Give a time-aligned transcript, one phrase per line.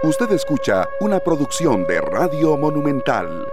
[0.00, 3.48] Usted escucha una producción de Radio Monumental.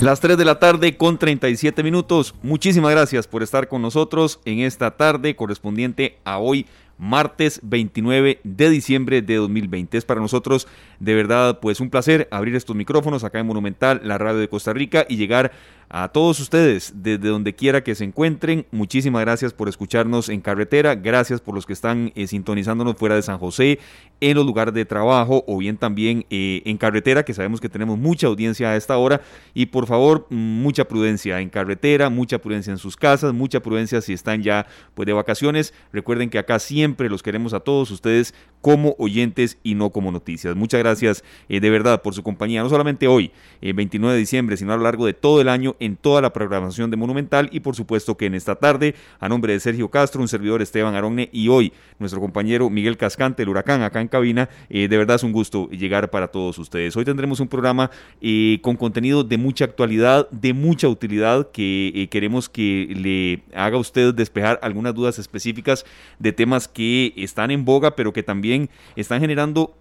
[0.00, 2.34] Las 3 de la tarde con 37 minutos.
[2.42, 6.64] Muchísimas gracias por estar con nosotros en esta tarde correspondiente a hoy,
[6.96, 9.98] martes 29 de diciembre de 2020.
[9.98, 10.66] Es para nosotros
[10.98, 14.72] de verdad pues un placer abrir estos micrófonos acá en Monumental, la radio de Costa
[14.72, 15.81] Rica y llegar a
[16.12, 18.64] todos ustedes desde donde quiera que se encuentren.
[18.70, 23.20] Muchísimas gracias por escucharnos en carretera, gracias por los que están eh, sintonizándonos fuera de
[23.20, 23.78] San José,
[24.20, 27.98] en los lugares de trabajo o bien también eh, en carretera, que sabemos que tenemos
[27.98, 29.20] mucha audiencia a esta hora.
[29.52, 34.14] Y por favor, mucha prudencia en carretera, mucha prudencia en sus casas, mucha prudencia si
[34.14, 35.74] están ya pues, de vacaciones.
[35.92, 38.32] Recuerden que acá siempre los queremos a todos ustedes
[38.62, 40.56] como oyentes y no como noticias.
[40.56, 43.30] Muchas gracias eh, de verdad por su compañía, no solamente hoy,
[43.60, 46.90] 29 de diciembre, sino a lo largo de todo el año en toda la programación
[46.90, 50.28] de Monumental y por supuesto que en esta tarde, a nombre de Sergio Castro, un
[50.28, 54.88] servidor Esteban Aronne y hoy nuestro compañero Miguel Cascante, el huracán, acá en cabina, eh,
[54.88, 56.96] de verdad es un gusto llegar para todos ustedes.
[56.96, 62.48] Hoy tendremos un programa eh, con contenido de mucha actualidad, de mucha utilidad, que queremos
[62.48, 65.84] que le haga a usted despejar algunas dudas específicas
[66.18, 69.74] de temas que están en boga, pero que también están generando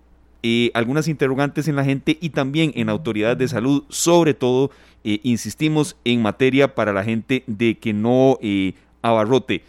[0.44, 4.72] eh, algunas interrogantes en la gente y también en autoridades de salud, sobre todo,
[5.04, 9.64] eh, insistimos, en materia para la gente de que no eh, abarrote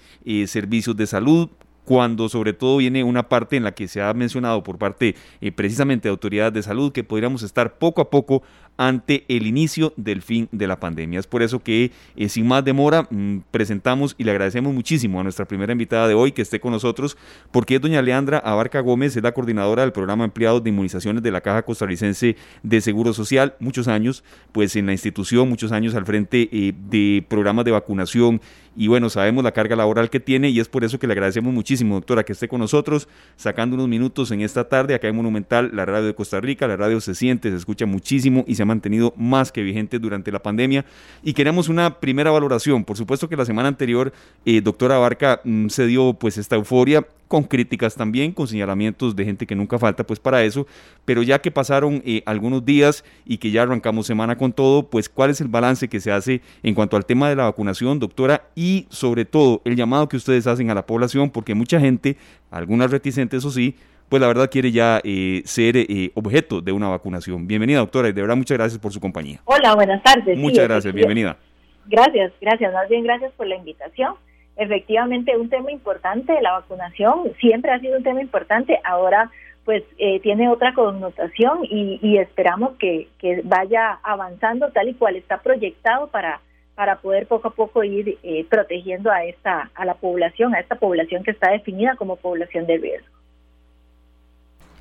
[0.46, 1.50] servicios de salud,
[1.84, 5.16] cuando sobre todo viene una parte en la que se ha mencionado por parte
[5.56, 8.44] precisamente de autoridades de salud que podríamos estar poco a poco
[8.76, 11.20] ante el inicio del fin de la pandemia.
[11.20, 15.22] Es por eso que eh, sin más demora mm, presentamos y le agradecemos muchísimo a
[15.22, 17.16] nuestra primera invitada de hoy que esté con nosotros,
[17.50, 21.30] porque es doña Leandra Abarca Gómez, es la coordinadora del programa Empleados de Inmunizaciones de
[21.30, 26.06] la Caja Costarricense de Seguro Social, muchos años pues en la institución, muchos años al
[26.06, 28.40] frente eh, de programas de vacunación.
[28.74, 31.52] Y bueno, sabemos la carga laboral que tiene y es por eso que le agradecemos
[31.52, 33.06] muchísimo, doctora, que esté con nosotros,
[33.36, 34.94] sacando unos minutos en esta tarde.
[34.94, 38.44] Acá en Monumental, la radio de Costa Rica, la radio se siente, se escucha muchísimo
[38.46, 40.84] y se ha mantenido más que vigente durante la pandemia.
[41.22, 42.84] Y queremos una primera valoración.
[42.84, 44.12] Por supuesto que la semana anterior,
[44.44, 49.24] eh, doctora Barca, mm, se dio pues esta euforia con críticas también, con señalamientos de
[49.24, 50.66] gente que nunca falta pues para eso,
[51.06, 55.08] pero ya que pasaron eh, algunos días y que ya arrancamos semana con todo, pues
[55.08, 58.50] cuál es el balance que se hace en cuanto al tema de la vacunación, doctora,
[58.54, 62.18] y sobre todo el llamado que ustedes hacen a la población, porque mucha gente,
[62.50, 63.76] algunas reticentes eso sí,
[64.12, 67.46] pues la verdad quiere ya eh, ser eh, objeto de una vacunación.
[67.46, 69.40] Bienvenida, doctora, y de verdad muchas gracias por su compañía.
[69.46, 70.36] Hola, buenas tardes.
[70.36, 71.38] Muchas gracias, bienvenida.
[71.86, 74.16] Gracias, gracias, más bien gracias por la invitación.
[74.56, 79.30] Efectivamente, un tema importante, la vacunación siempre ha sido un tema importante, ahora
[79.64, 85.40] pues eh, tiene otra connotación y, esperamos que, que, vaya avanzando tal y cual está
[85.40, 86.42] proyectado para,
[86.74, 88.18] para poder poco a poco ir
[88.50, 92.76] protegiendo a esta a la población, a esta población que está definida como población de
[92.76, 93.21] riesgo.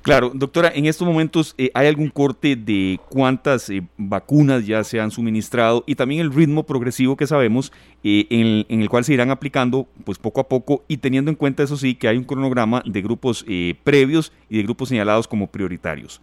[0.02, 5.00] Claro, doctora, en estos momentos eh, hay algún corte de cuántas eh, vacunas ya se
[5.00, 7.72] han suministrado y también el ritmo progresivo que sabemos
[8.04, 11.62] eh, en, el cual se irán aplicando pues poco a poco y teniendo en cuenta
[11.62, 13.46] eso sí que hay un cronograma de grupos
[13.84, 16.20] previos y de grupos señalados como prioritarios.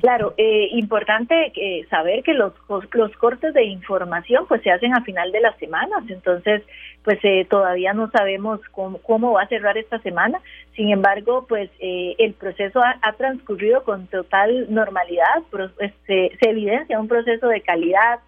[0.00, 2.52] Claro, eh, importante eh, saber que los,
[2.92, 6.62] los cortes de información pues se hacen a final de las semanas, entonces
[7.06, 10.40] pues eh, todavía no sabemos cómo, cómo, va a cerrar esta semana,
[10.74, 15.70] sin embargo pues eh, el proceso ha, transcurrido con total normalidad, pues,
[16.06, 18.18] se, evidencia un proceso de calidad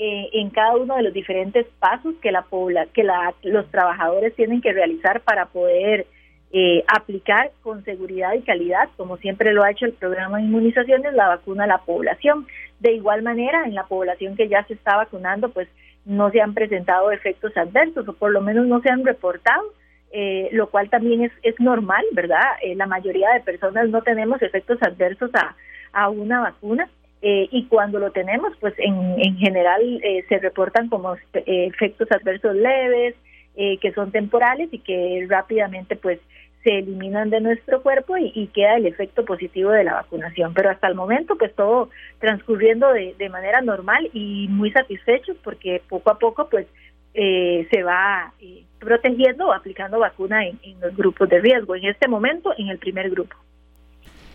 [0.00, 2.46] en cada uno de los diferentes pasos que, la,
[2.94, 6.06] que la, los trabajadores tienen que realizar para poder
[6.50, 11.12] eh, aplicar con seguridad y calidad, como siempre lo ha hecho el programa de inmunizaciones,
[11.12, 12.46] la vacuna a la población.
[12.80, 15.68] De igual manera, en la población que ya se está vacunando, pues
[16.08, 19.62] no se han presentado efectos adversos o por lo menos no se han reportado,
[20.10, 22.42] eh, lo cual también es, es normal, ¿verdad?
[22.62, 25.54] Eh, la mayoría de personas no tenemos efectos adversos a,
[25.92, 26.88] a una vacuna.
[27.20, 29.82] y cuando lo tenemos, pues en, en general
[30.28, 33.16] se reportan como efectos adversos leves,
[33.56, 36.20] que son temporales y que rápidamente pues
[36.62, 40.54] se eliminan de nuestro cuerpo y, queda el efecto positivo de la vacunación.
[40.54, 45.82] Pero hasta el momento, pues todo transcurriendo de, de manera normal y muy satisfechos porque
[45.88, 46.66] poco a poco, pues
[47.14, 51.74] eh, se va eh, protegiendo o aplicando vacuna en, los grupos de riesgo.
[51.74, 53.34] En este momento, en el primer grupo.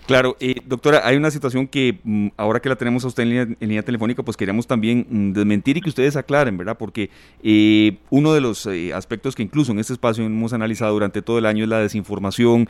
[0.06, 3.56] Claro, eh, doctora, hay una situación que mm, ahora que la tenemos a usted en
[3.60, 6.78] línea, telefónica, pues queríamos también mm, desmentir y que ustedes aclaren, ¿verdad?
[6.78, 7.10] Porque
[7.42, 11.38] eh, uno de los eh, aspectos que incluso en este espacio hemos analizado durante todo
[11.38, 12.68] el año es la desinformación,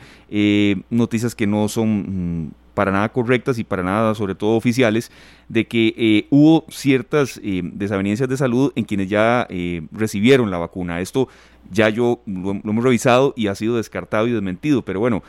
[0.90, 2.44] noticias que no son...
[2.46, 5.10] Mm, para nada correctas y para nada, sobre todo oficiales,
[5.48, 10.58] de que eh, hubo ciertas eh, desavenencias de salud en quienes ya eh, recibieron la
[10.58, 11.00] vacuna.
[11.00, 11.28] Esto
[11.70, 15.22] ya yo lo, hemos revisado y ha sido descartado y desmentido, pero bueno,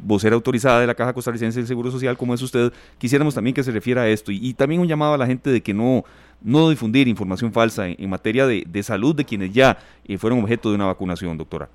[0.00, 3.62] vocera autorizada de la Caja Costarricense del Seguro Social, como es usted, quisiéramos también que
[3.62, 6.04] se refiera a esto y, también un llamado a la gente de que no,
[6.40, 9.76] no difundir información falsa en, materia de, de, salud de quienes ya
[10.16, 11.68] fueron objeto de una vacunación, doctora.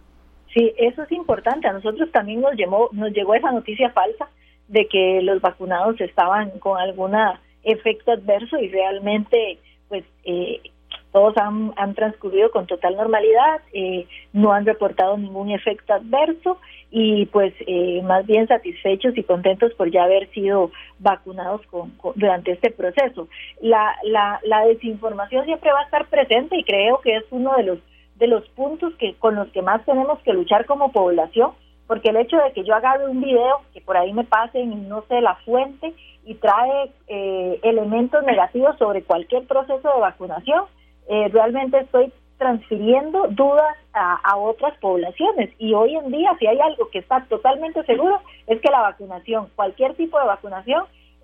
[0.51, 1.68] Sí, eso es importante.
[1.68, 4.27] A nosotros también nos, llegó, nos llegó esa noticia falsa
[4.68, 7.14] de que los vacunados estaban con algún
[7.64, 9.60] efecto adverso y realmente
[9.90, 10.62] pues eh,
[11.12, 16.60] todos han, han, transcurrido con total normalidad, eh, no han reportado ningún efecto adverso
[16.92, 22.52] y pues eh, más bien satisfechos y contentos por ya haber sido vacunados con, durante
[22.52, 23.28] este proceso.
[23.62, 27.64] La, la, la desinformación siempre va a estar presente y creo que es uno de
[27.64, 27.80] los
[28.16, 31.52] de los puntos que con los que más tenemos que luchar como población
[31.88, 35.04] porque el hecho de que yo haga un video, que por ahí me pasen no
[35.07, 35.94] sé la fuente,
[36.25, 40.66] y trae eh, elementos negativos sobre cualquier proceso de vacunación,
[41.07, 45.50] eh, realmente estoy transfiriendo dudas a, otras poblaciones.
[45.57, 49.50] Y hoy en día, si hay algo que está totalmente seguro, es que la vacunación,
[49.56, 50.83] cualquier tipo de vacunación,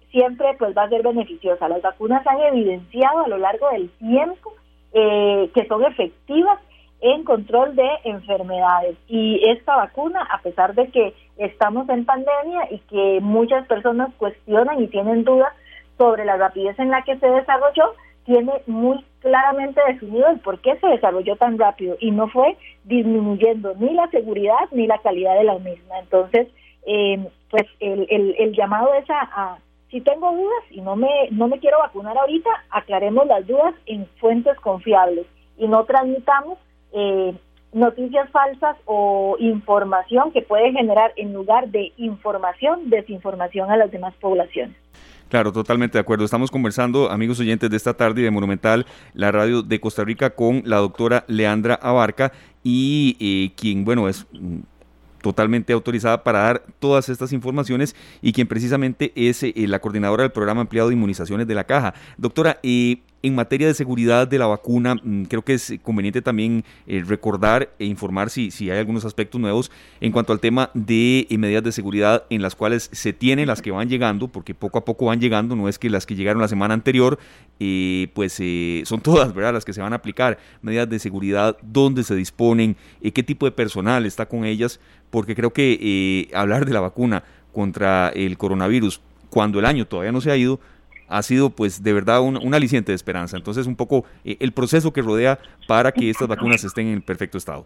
[0.09, 1.69] siempre pues va a ser beneficiosa.
[1.69, 4.53] Las vacunas han evidenciado a lo largo del tiempo
[4.93, 6.59] eh, que son efectivas
[7.03, 8.95] en control de enfermedades.
[9.07, 14.81] Y esta vacuna, a pesar de que estamos en pandemia y que muchas personas cuestionan
[14.81, 15.53] y tienen dudas
[15.97, 17.93] sobre la rapidez en la que se desarrolló,
[18.25, 22.55] tiene muy claramente definido el por qué se desarrolló tan rápido y no fue
[22.85, 25.99] disminuyendo ni la seguridad ni la calidad de la misma.
[25.99, 26.47] Entonces,
[26.87, 28.07] eh, pues el,
[28.39, 29.57] el, llamado es a,
[29.91, 34.07] si tengo dudas y no me, no me quiero vacunar ahorita, aclaremos las dudas en
[34.21, 35.27] fuentes confiables
[35.57, 36.57] y no transmitamos
[36.93, 37.33] eh,
[37.73, 44.13] noticias falsas o información que puede generar en lugar de información, desinformación a las demás
[44.19, 44.75] poblaciones.
[45.29, 46.25] Claro, totalmente de acuerdo.
[46.25, 48.85] Estamos conversando, amigos oyentes de esta tarde de Monumental,
[49.15, 52.31] la radio de Costa Rica, con la doctora Leandra Abarca
[52.63, 54.59] y eh, quien, bueno, es mm,
[55.23, 60.31] totalmente autorizada para dar todas estas informaciones y quien precisamente es eh, la coordinadora del
[60.31, 61.95] programa ampliado de inmunizaciones de la Caja.
[62.17, 66.65] Doctora, eh, en materia de seguridad de la vacuna, mm, creo que es conveniente también
[66.85, 69.71] eh, recordar e informar si, si hay algunos aspectos nuevos
[70.01, 73.61] en cuanto al tema de eh, medidas de seguridad en las cuales se tienen las
[73.61, 76.41] que van llegando, porque poco a poco van llegando, no es que las que llegaron
[76.41, 77.17] la semana anterior,
[77.61, 78.41] eh, pues
[78.87, 79.53] son todas, ¿verdad?
[79.53, 83.53] Las que se van a aplicar, medidas de seguridad, dónde se disponen, qué tipo de
[83.53, 87.23] personal está con ellas, porque creo que hablar de la vacuna
[87.53, 88.99] contra el coronavirus
[89.33, 90.59] cuando el año todavía no se ha ido,
[91.13, 93.37] ha sido pues de verdad un, aliciente de esperanza.
[93.37, 97.37] Entonces un poco eh, el proceso que rodea para que estas vacunas estén en perfecto
[97.37, 97.65] estado.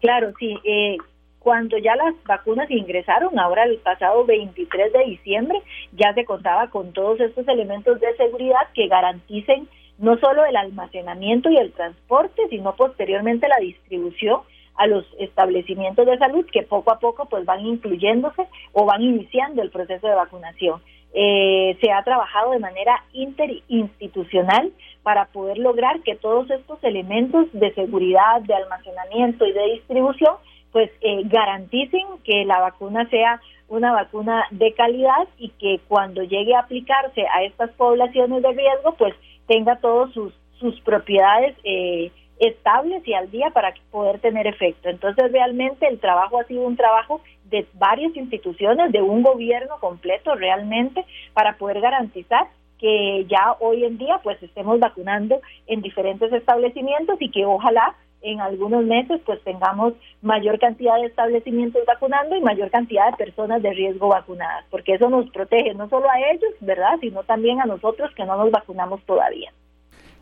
[0.00, 0.56] Claro, sí.
[0.64, 0.96] Eh,
[1.38, 5.60] cuando ya las vacunas ingresaron, ahora el pasado 23 de diciembre,
[5.92, 11.50] ya se contaba con todos estos elementos de seguridad que garanticen no solo el almacenamiento
[11.50, 14.40] y el transporte, sino posteriormente la distribución
[14.76, 19.60] a los establecimientos de salud que poco a poco pues van incluyéndose o van iniciando
[19.62, 20.80] el proceso de vacunación.
[21.14, 24.72] Eh, se ha trabajado de manera interinstitucional
[25.02, 30.34] para poder lograr que todos estos elementos de seguridad, de almacenamiento y de distribución,
[30.70, 36.54] pues eh, garanticen que la vacuna sea una vacuna de calidad y que cuando llegue
[36.54, 39.14] a aplicarse a estas poblaciones de riesgo, pues
[39.46, 44.88] tenga todas sus, sus propiedades eh, estables y al día para poder tener efecto.
[44.88, 50.34] Entonces realmente el trabajo ha sido un trabajo de varias instituciones, de un gobierno completo
[50.34, 52.46] realmente, para poder garantizar
[52.78, 58.40] que ya hoy en día pues estemos vacunando en diferentes establecimientos y que ojalá en
[58.40, 63.72] algunos meses pues tengamos mayor cantidad de establecimientos vacunando y mayor cantidad de personas de
[63.72, 68.10] riesgo vacunadas, porque eso nos protege no solo a ellos, ¿verdad?, sino también a nosotros
[68.14, 69.52] que no nos vacunamos todavía.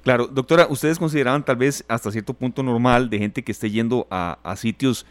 [0.02, 4.06] Claro, doctora, ¿ustedes consideraban tal vez hasta cierto punto normal de gente que esté yendo
[4.10, 5.04] a, sitios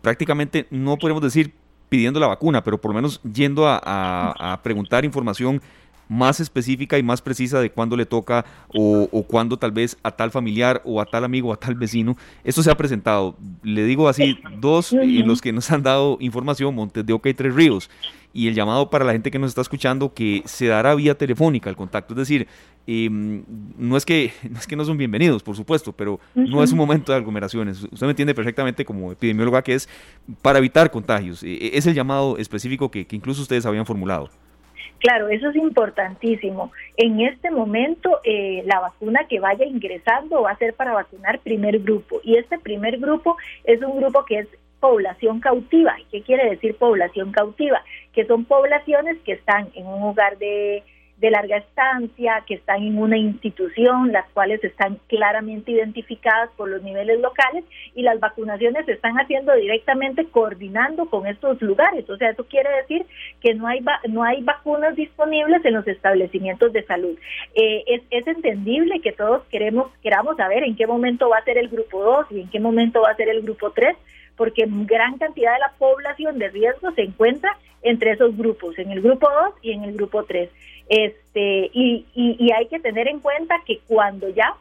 [0.00, 1.52] prácticamente, no podemos decir
[1.88, 5.60] pidiendo la vacuna, pero por lo menos yendo a, preguntar información
[6.08, 8.44] más específica y más precisa de cuándo le toca
[8.74, 11.76] o, o cuándo tal vez a tal familiar o a tal amigo o a tal
[11.76, 12.16] vecino.
[12.42, 16.74] Esto se ha presentado, le digo así, dos en los que nos han dado información,
[16.74, 17.90] Montes de Oca y Tres Ríos
[18.32, 21.68] y el llamado para la gente que nos está escuchando que se dará vía telefónica
[21.68, 22.14] el contacto.
[22.14, 22.46] Es decir,
[22.86, 23.42] em,
[23.78, 26.78] no, es que, no es que no son bienvenidos, por supuesto, pero no es un
[26.78, 27.82] momento de aglomeraciones.
[27.84, 29.88] Usted me entiende perfectamente como epidemióloga que es
[30.42, 31.42] para evitar contagios.
[31.42, 34.30] E, e, es el llamado específico que, que incluso ustedes habían formulado.
[35.00, 36.72] Claro, eso es importantísimo.
[36.96, 41.78] En este momento, eh, la vacuna que vaya ingresando va a ser para vacunar primer
[41.78, 42.20] grupo.
[42.22, 45.96] Y este primer grupo es un grupo que es población cautiva.
[46.10, 47.82] ¿Qué quiere decir población cautiva?
[48.12, 50.82] Que son poblaciones que están en un hogar de
[51.20, 56.82] de larga estancia, que están en una institución, las cuales están claramente identificadas por los
[56.82, 62.08] niveles locales y las vacunaciones se están haciendo directamente coordinando con estos lugares.
[62.08, 63.04] O sea, eso quiere decir
[63.40, 67.18] que no hay no hay vacunas disponibles en los establecimientos de salud.
[67.54, 71.58] Eh, es, es entendible que todos queremos queramos saber en qué momento va a ser
[71.58, 73.94] el grupo 2 y en qué momento va a ser el grupo 3
[74.40, 79.02] porque gran cantidad de la población de riesgo se encuentra entre esos grupos, en el
[79.02, 80.48] grupo 2 y en el grupo 3.
[80.88, 84.54] Este, y, y, hay que tener en cuenta que cuando ya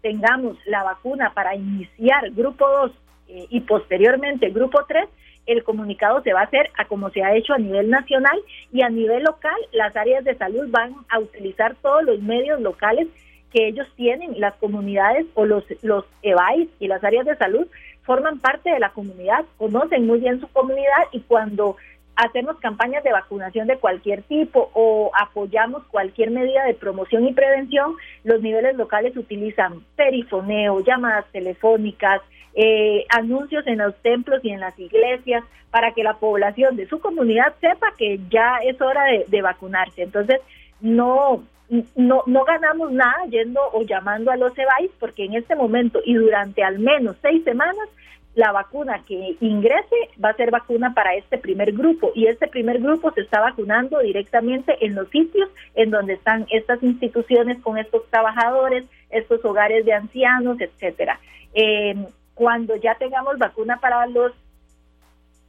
[0.00, 2.92] tengamos la vacuna para iniciar grupo 2
[3.28, 5.06] eh, y posteriormente grupo 3,
[5.44, 8.40] el comunicado se va a hacer a como se ha hecho a nivel nacional
[8.72, 13.06] y a nivel local las áreas de salud van a utilizar todos los medios locales
[13.52, 17.66] que ellos tienen, las comunidades o los, los EVAIS y las áreas de salud
[18.06, 21.76] forman parte de la comunidad, conocen muy bien su comunidad y cuando
[22.16, 27.94] hacemos campañas de vacunación de cualquier tipo o apoyamos cualquier medida de promoción y prevención,
[28.24, 32.22] los niveles locales utilizan perifoneo, llamadas telefónicas,
[32.54, 37.00] eh, anuncios en los templos y en las iglesias para que la población de su
[37.00, 40.04] comunidad sepa que ya es hora de, vacunarse.
[40.04, 40.40] Entonces,
[40.80, 46.00] no, no, no ganamos nada yendo o llamando a los EBAIS porque en este momento
[46.04, 47.88] y durante al menos seis semanas
[48.36, 52.80] la vacuna que ingrese va a ser vacuna para este primer grupo y este primer
[52.80, 58.06] grupo se está vacunando directamente en los sitios en donde están estas instituciones con estos
[58.10, 61.18] trabajadores, estos hogares de ancianos, etcétera.
[61.54, 61.96] Eh,
[62.34, 64.32] cuando ya tengamos vacuna para los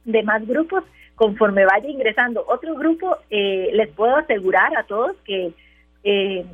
[0.06, 0.82] demás grupos,
[1.14, 5.52] conforme vaya ingresando otro grupo, eh, les puedo asegurar a todos que
[6.04, 6.44] eh,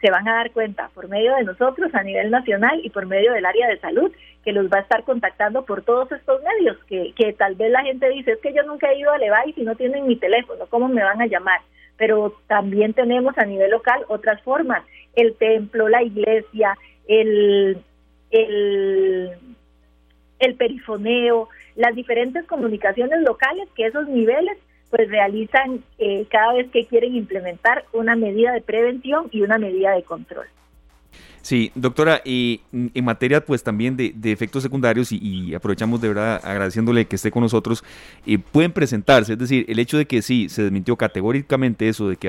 [0.00, 3.32] se van a dar cuenta por medio de nosotros a nivel nacional y por medio
[3.32, 4.12] del área de salud
[4.44, 7.84] que los va a estar contactando por todos estos medios, que, que tal vez la
[7.84, 10.66] gente dice, es que yo nunca he ido a Levi y no tienen mi teléfono,
[10.68, 11.60] ¿cómo me van a llamar?
[11.96, 14.82] Pero también tenemos a nivel local otras formas,
[15.14, 17.78] el templo, la iglesia, el,
[18.32, 19.30] el,
[20.40, 24.58] el perifoneo, las diferentes comunicaciones locales que esos niveles
[24.92, 29.92] pues realizan eh, cada vez que quieren implementar una medida de prevención y una medida
[29.92, 30.46] de control.
[31.40, 37.06] Sí, doctora, y en materia pues también de, efectos secundarios y, aprovechamos de verdad agradeciéndole
[37.06, 37.82] que esté con nosotros,
[38.26, 42.16] eh, pueden presentarse, es decir, el hecho de que sí, se desmintió categóricamente eso de
[42.16, 42.28] que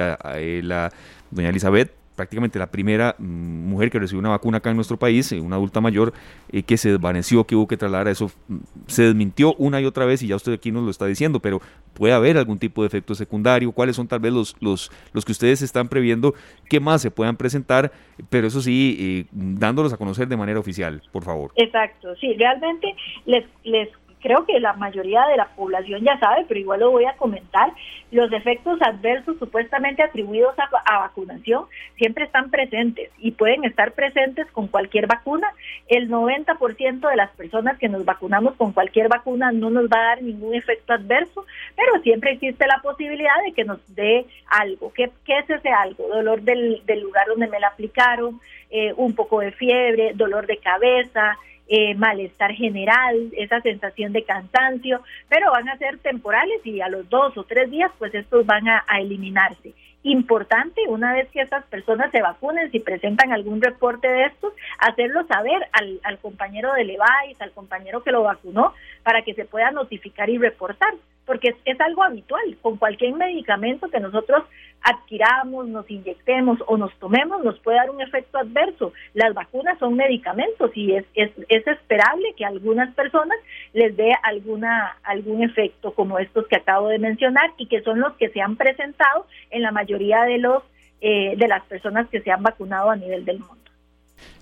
[0.64, 0.92] la
[1.32, 5.32] doña Elizabeth prácticamente la primera mm, mujer que recibió una vacuna acá en nuestro país,
[5.32, 6.14] eh, una adulta mayor,
[6.52, 9.86] eh, que se desvaneció, que hubo que trasladar a eso, mm, se desmintió una y
[9.86, 11.62] otra vez y ya usted aquí nos lo está diciendo, pero
[11.94, 15.32] puede haber algún tipo de efecto secundario, cuáles son tal vez los, los, los que
[15.32, 16.34] ustedes están previendo,
[16.70, 17.92] qué más se puedan presentar,
[18.30, 21.52] pero eso sí, eh, dándolos a conocer de manera oficial, por favor.
[21.56, 23.90] Exacto, sí, realmente les, les
[24.24, 27.74] creo que la mayoría de la población ya sabe, pero igual lo voy a comentar,
[28.10, 31.66] los efectos adversos supuestamente atribuidos a, vacunación
[31.98, 35.52] siempre están presentes y pueden estar presentes con cualquier vacuna.
[35.88, 40.08] El 90% de las personas que nos vacunamos con cualquier vacuna no nos va a
[40.10, 44.94] dar ningún efecto adverso, pero siempre existe la posibilidad de que nos dé algo.
[44.94, 46.08] ¿Qué, es ese algo?
[46.08, 48.40] Dolor del, del lugar donde me la aplicaron,
[48.70, 55.02] eh, un poco de fiebre, dolor de cabeza, eh, malestar general, esa sensación de cansancio,
[55.30, 58.68] pero van a ser temporales y a los dos o tres días pues estos van
[58.68, 59.74] a, eliminarse.
[60.04, 65.26] Importante, una vez que estas personas se vacunen, si presentan algún reporte de estos, hacerlo
[65.28, 69.72] saber al, al compañero de Levi's, al compañero que lo vacunó, para que se pueda
[69.72, 70.94] notificar y reportar,
[71.26, 72.58] porque es algo habitual.
[72.62, 74.44] Con cualquier medicamento que nosotros
[74.84, 78.94] adquiramos, nos inyectemos o nos tomemos, nos puede dar un efecto adverso.
[79.14, 83.38] Las vacunas son medicamentos y es, es, es esperable que a algunas personas
[83.74, 88.14] les dé alguna, algún efecto como estos que acabo de mencionar y que son los
[88.14, 90.64] que se han presentado en la mayoría de, los,
[91.02, 93.63] eh, de las personas que se han vacunado a nivel del mundo.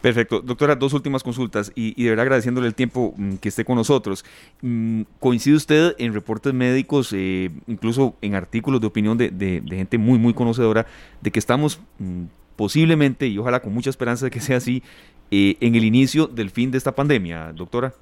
[0.01, 0.41] Perfecto.
[0.41, 4.25] Doctora, dos últimas consultas y, de verdad agradeciéndole el tiempo mm, que esté con nosotros.
[4.61, 10.17] Mm, ¿Coincide usted en reportes médicos, eh, incluso en artículos de opinión de, gente muy,
[10.17, 10.85] muy conocedora,
[11.21, 12.23] de que estamos mm,
[12.55, 14.81] posiblemente, y ojalá con mucha esperanza de que sea así,
[15.29, 17.93] eh, en el inicio del fin de esta pandemia, doctora?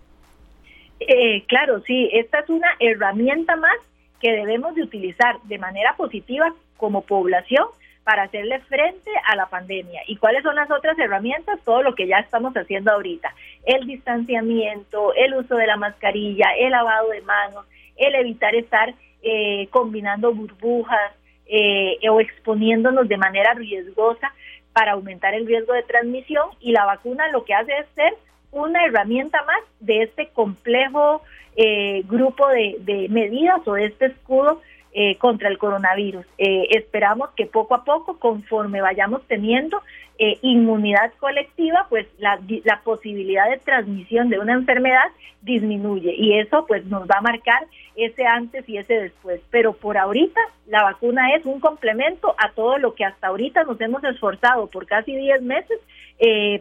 [1.00, 2.10] Eh, claro, sí.
[2.14, 3.78] Esta es una herramienta más
[4.22, 7.66] que debemos de utilizar de manera positiva como población
[8.10, 10.02] para hacerle frente a la pandemia.
[10.08, 11.60] ¿Y cuáles son las otras herramientas?
[11.64, 13.32] Todo lo que ya estamos haciendo ahorita.
[13.66, 19.68] El distanciamiento, el uso de la mascarilla, el lavado de manos, el evitar estar eh,
[19.70, 21.12] combinando burbujas
[21.46, 24.34] eh, o exponiéndonos de manera riesgosa
[24.74, 28.16] para aumentar el riesgo de transmisión y la vacuna lo que hace es ser
[28.52, 31.22] una herramienta más de este complejo
[31.56, 36.26] eh, grupo de, de medidas o de este escudo eh, contra el coronavirus.
[36.40, 39.84] Eh, esperamos que poco a poco, conforme vayamos teniendo
[40.18, 45.06] eh, inmunidad colectiva, pues la, la, posibilidad de transmisión de una enfermedad
[45.44, 49.42] disminuye y eso pues nos va a marcar ese antes y ese después.
[49.52, 53.80] Pero por ahorita la vacuna es un complemento a todo lo que hasta ahorita nos
[53.82, 55.80] hemos esforzado por casi 10 meses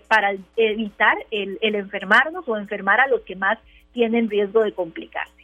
[0.06, 3.58] para evitar el, el enfermarnos o enfermar a los que más
[3.92, 5.37] tienen riesgo de complicarse.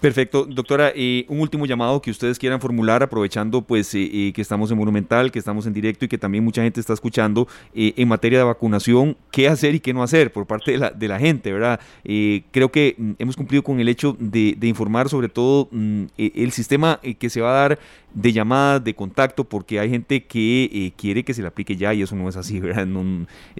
[0.00, 4.42] Perfecto, doctora, eh, un último llamado que ustedes quieran formular, aprovechando pues eh, eh, que
[4.42, 8.06] estamos en Monumental, que estamos en directo y que también mucha gente está escuchando en
[8.06, 11.18] materia de vacunación, qué hacer y qué no hacer por parte de la, de la
[11.18, 11.80] gente, ¿verdad?
[12.04, 17.00] creo que mm, hemos cumplido con el hecho de, informar sobre todo mm, el sistema
[17.18, 17.78] que se va a dar
[18.16, 21.92] de llamadas, de contacto, porque hay gente que eh, quiere que se le aplique ya
[21.92, 22.88] y eso no es así, ¿verdad?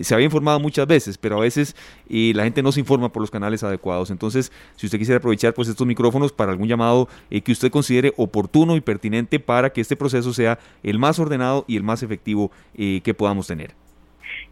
[0.00, 1.76] se había informado muchas veces, pero a veces
[2.08, 4.10] eh, la gente no se informa por los canales adecuados.
[4.10, 8.14] Entonces, si usted quisiera aprovechar pues estos micrófonos para algún llamado eh, que usted considere
[8.16, 12.50] oportuno y pertinente para que este proceso sea el más ordenado y el más efectivo
[12.74, 13.72] que podamos tener.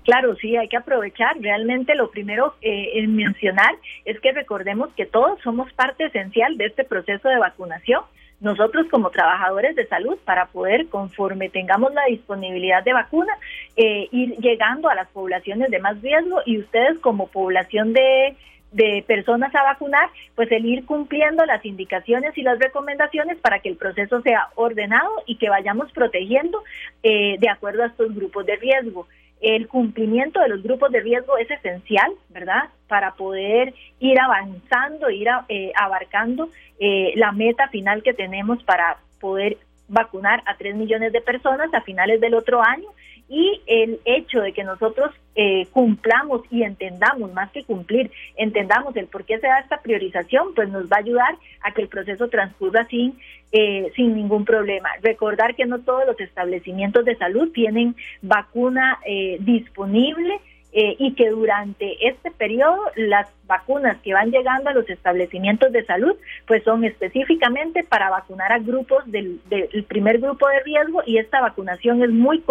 [0.05, 1.37] Claro, sí, hay que aprovechar.
[1.41, 6.85] Realmente lo primero en mencionar es que recordemos que todos somos parte esencial de este
[6.85, 8.03] proceso de vacunación
[8.41, 13.33] nosotros como trabajadores de salud para poder, conforme tengamos la disponibilidad de vacuna,
[13.77, 18.37] eh, ir llegando a las poblaciones de más riesgo y ustedes como población de,
[18.73, 23.71] de personas a vacunar, pues el ir cumpliendo las indicaciones y las recomendaciones para que
[23.71, 26.63] el proceso sea ordenado y que vayamos protegiendo
[27.03, 29.07] eh, de acuerdo a estos grupos de riesgo
[29.45, 32.65] el cumplimiento de los grupos de riesgo es esencial, ¿verdad?
[32.95, 36.49] Para poder ir avanzando, ir eh, abarcando
[36.79, 39.59] eh, la meta final que tenemos para poder
[39.89, 42.89] vacunar a 3 millones de personas a finales del otro año
[43.29, 49.07] y el hecho de que nosotros eh, cumplamos y entendamos, más que cumplir, entendamos el
[49.07, 52.29] por qué se da esta priorización, pues nos va a ayudar a que el proceso
[52.29, 53.19] transcurra sin,
[53.51, 54.91] eh, sin ningún problema.
[55.03, 60.39] Recordar que no todos los establecimientos de salud tienen vacuna eh, disponible
[60.77, 65.85] eh, y que durante este periodo las vacunas que van llegando a los establecimientos de
[65.85, 69.41] salud pues son específicamente para vacunar a grupos del,
[69.89, 72.43] primer grupo de riesgo y esta vacunación es muy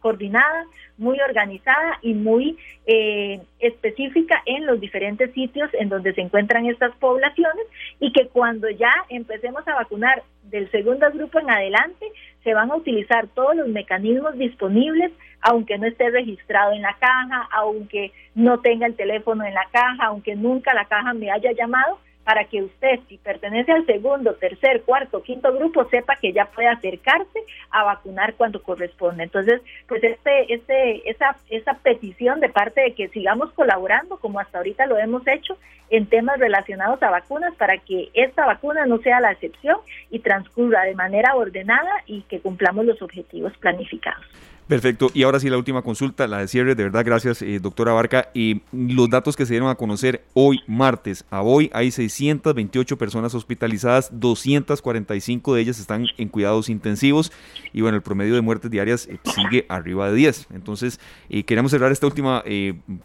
[0.00, 0.64] coordinada,
[0.96, 2.56] muy organizada y muy
[2.86, 7.66] eh, específica en los diferentes sitios en donde se encuentran estas poblaciones
[8.00, 12.06] y que cuando ya empecemos a vacunar del segundo grupo en adelante
[12.42, 17.48] se van a utilizar todos los mecanismos disponibles aunque no esté registrado en la caja,
[17.52, 21.98] aunque no tenga el teléfono en la caja, aunque nunca la caja me haya llamado,
[22.28, 26.68] para que usted, si pertenece al segundo, tercer, cuarto, quinto grupo, sepa que ya puede
[26.68, 29.22] acercarse a vacunar cuando corresponde.
[29.22, 34.58] Entonces, pues este, este, esa, esa petición de parte de que sigamos colaborando, como hasta
[34.58, 35.56] ahorita lo hemos hecho,
[35.88, 39.78] en temas relacionados a vacunas, para que esta vacuna no sea la excepción
[40.10, 44.26] y transcurra de manera ordenada y que cumplamos los objetivos planificados.
[44.68, 45.10] Perfecto.
[45.14, 46.74] Y ahora sí la última consulta, la de cierre.
[46.74, 48.28] De verdad, gracias, eh, doctora Barca.
[48.34, 53.34] Y los datos que se dieron a conocer hoy, martes, a hoy hay 628 personas
[53.34, 57.32] hospitalizadas, 245 de ellas están en cuidados intensivos.
[57.72, 60.48] Y bueno, el promedio de muertes diarias eh, sigue arriba de 10.
[60.52, 61.00] Entonces,
[61.30, 62.44] eh, queremos cerrar esta última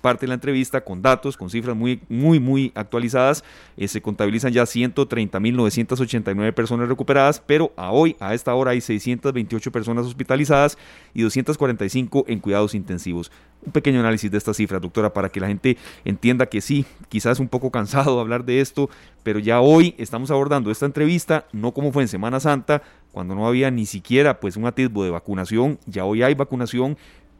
[0.01, 3.45] parte de la entrevista con datos, con cifras muy, muy, muy actualizadas.
[3.77, 10.05] se contabilizan ya 130.989 personas recuperadas, pero a hoy, a esta hora, hay 628 personas
[10.05, 10.77] hospitalizadas
[11.13, 13.31] y 200 45 en cuidados intensivos.
[13.65, 17.39] Un pequeño análisis de esta cifra, doctora, para que la gente entienda que sí, quizás
[17.39, 18.89] un poco cansado de hablar de esto,
[19.23, 23.47] pero ya hoy estamos abordando esta entrevista, no como fue en Semana Santa, cuando no
[23.47, 26.97] había ni siquiera pues un atisbo de vacunación, ya hoy hay vacunación,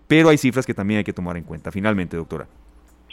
[0.08, 1.71] pero hay cifras que también hay que tomar en cuenta.
[1.71, 2.47] Finalmente, doctora.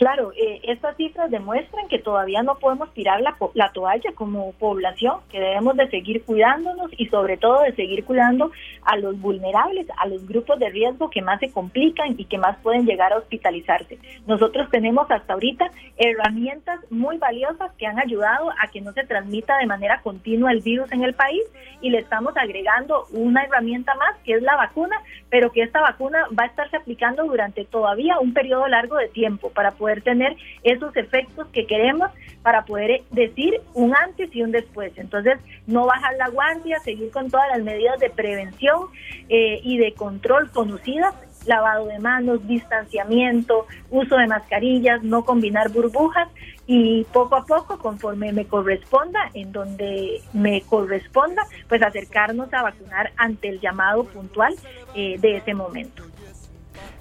[0.00, 5.18] Claro, eh, estas cifras demuestran que todavía no podemos tirar la, la, toalla como población,
[5.28, 10.06] que debemos de seguir cuidándonos y sobre todo de seguir cuidando a los vulnerables, a
[10.06, 13.98] los grupos de riesgo que más se complican y que más pueden llegar a hospitalizarse.
[14.26, 19.58] Nosotros tenemos hasta ahorita herramientas muy valiosas que han ayudado a que no se transmita
[19.58, 21.42] de manera continua el virus en el país
[21.82, 24.96] y le estamos agregando una herramienta más que es la vacuna,
[25.28, 29.50] pero que esta vacuna va a estarse aplicando durante todavía un periodo largo de tiempo
[29.50, 32.10] para poder tener esos efectos que queremos
[32.42, 34.92] para poder decir un antes y un después.
[34.96, 38.86] Entonces, no bajar la guardia, seguir con todas las medidas de prevención
[39.28, 41.14] eh, y de control conocidas
[41.46, 46.28] lavado de manos, distanciamiento, uso de mascarillas, no combinar burbujas
[46.66, 53.12] y poco a poco, conforme me corresponda, en donde me corresponda, pues acercarnos a vacunar
[53.16, 54.54] ante el llamado puntual
[54.94, 56.04] eh, de ese momento.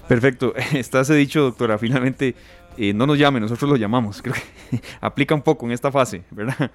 [0.08, 1.78] Perfecto, estás dicho, doctora.
[1.78, 2.34] Finalmente,
[2.94, 4.22] no nos llame, nosotros lo llamamos.
[4.22, 6.70] Creo que aplica un poco en esta fase, ¿verdad?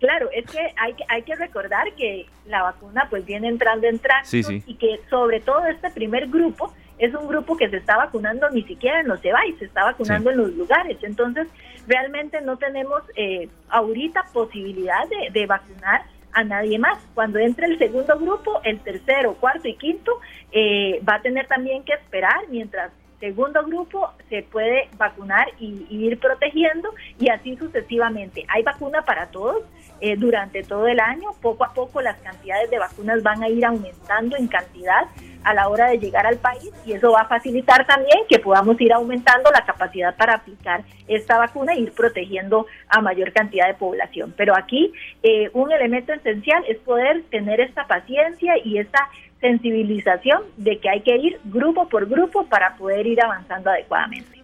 [0.00, 4.50] Claro, es que hay, hay que recordar que la vacuna pues viene entrando en tránsito
[4.52, 8.62] y que sobre todo este primer grupo es un grupo que se está vacunando ni
[8.62, 10.98] siquiera en los y se está vacunando en los lugares.
[11.02, 11.48] Entonces,
[11.86, 16.98] realmente no tenemos eh, ahorita posibilidad de, vacunar a nadie más.
[17.14, 20.20] Cuando entre el segundo grupo, el tercero, cuarto y quinto,
[20.52, 26.18] eh, va a tener también que esperar mientras segundo grupo se puede vacunar y, ir
[26.18, 28.44] protegiendo y así sucesivamente.
[28.48, 29.62] Hay vacuna para todos
[30.00, 31.28] eh, durante todo el año.
[31.40, 35.04] Poco a poco las cantidades de vacunas van a ir aumentando en cantidad
[35.44, 38.80] a la hora de llegar al país y eso va a facilitar también que podamos
[38.80, 43.74] ir aumentando la capacidad para aplicar esta vacuna e ir protegiendo a mayor cantidad de
[43.74, 44.34] población.
[44.36, 49.08] Pero aquí eh, un elemento esencial es poder tener esta paciencia y esta
[49.42, 54.42] sensibilización de que hay que ir grupo por grupo para poder ir avanzando adecuadamente.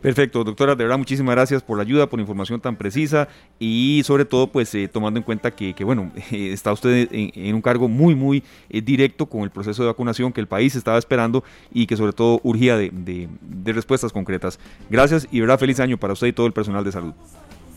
[0.00, 4.00] Perfecto, doctora, de verdad muchísimas gracias por la ayuda, por la información tan precisa y
[4.04, 8.14] sobre todo pues eh, tomando en cuenta que, bueno, está usted en, un cargo muy
[8.14, 11.96] muy eh, directo con el proceso de vacunación que el país estaba esperando y que
[11.96, 14.58] sobre todo urgía de, de respuestas concretas.
[14.88, 17.12] Gracias y verdad feliz año para usted y todo el personal de salud.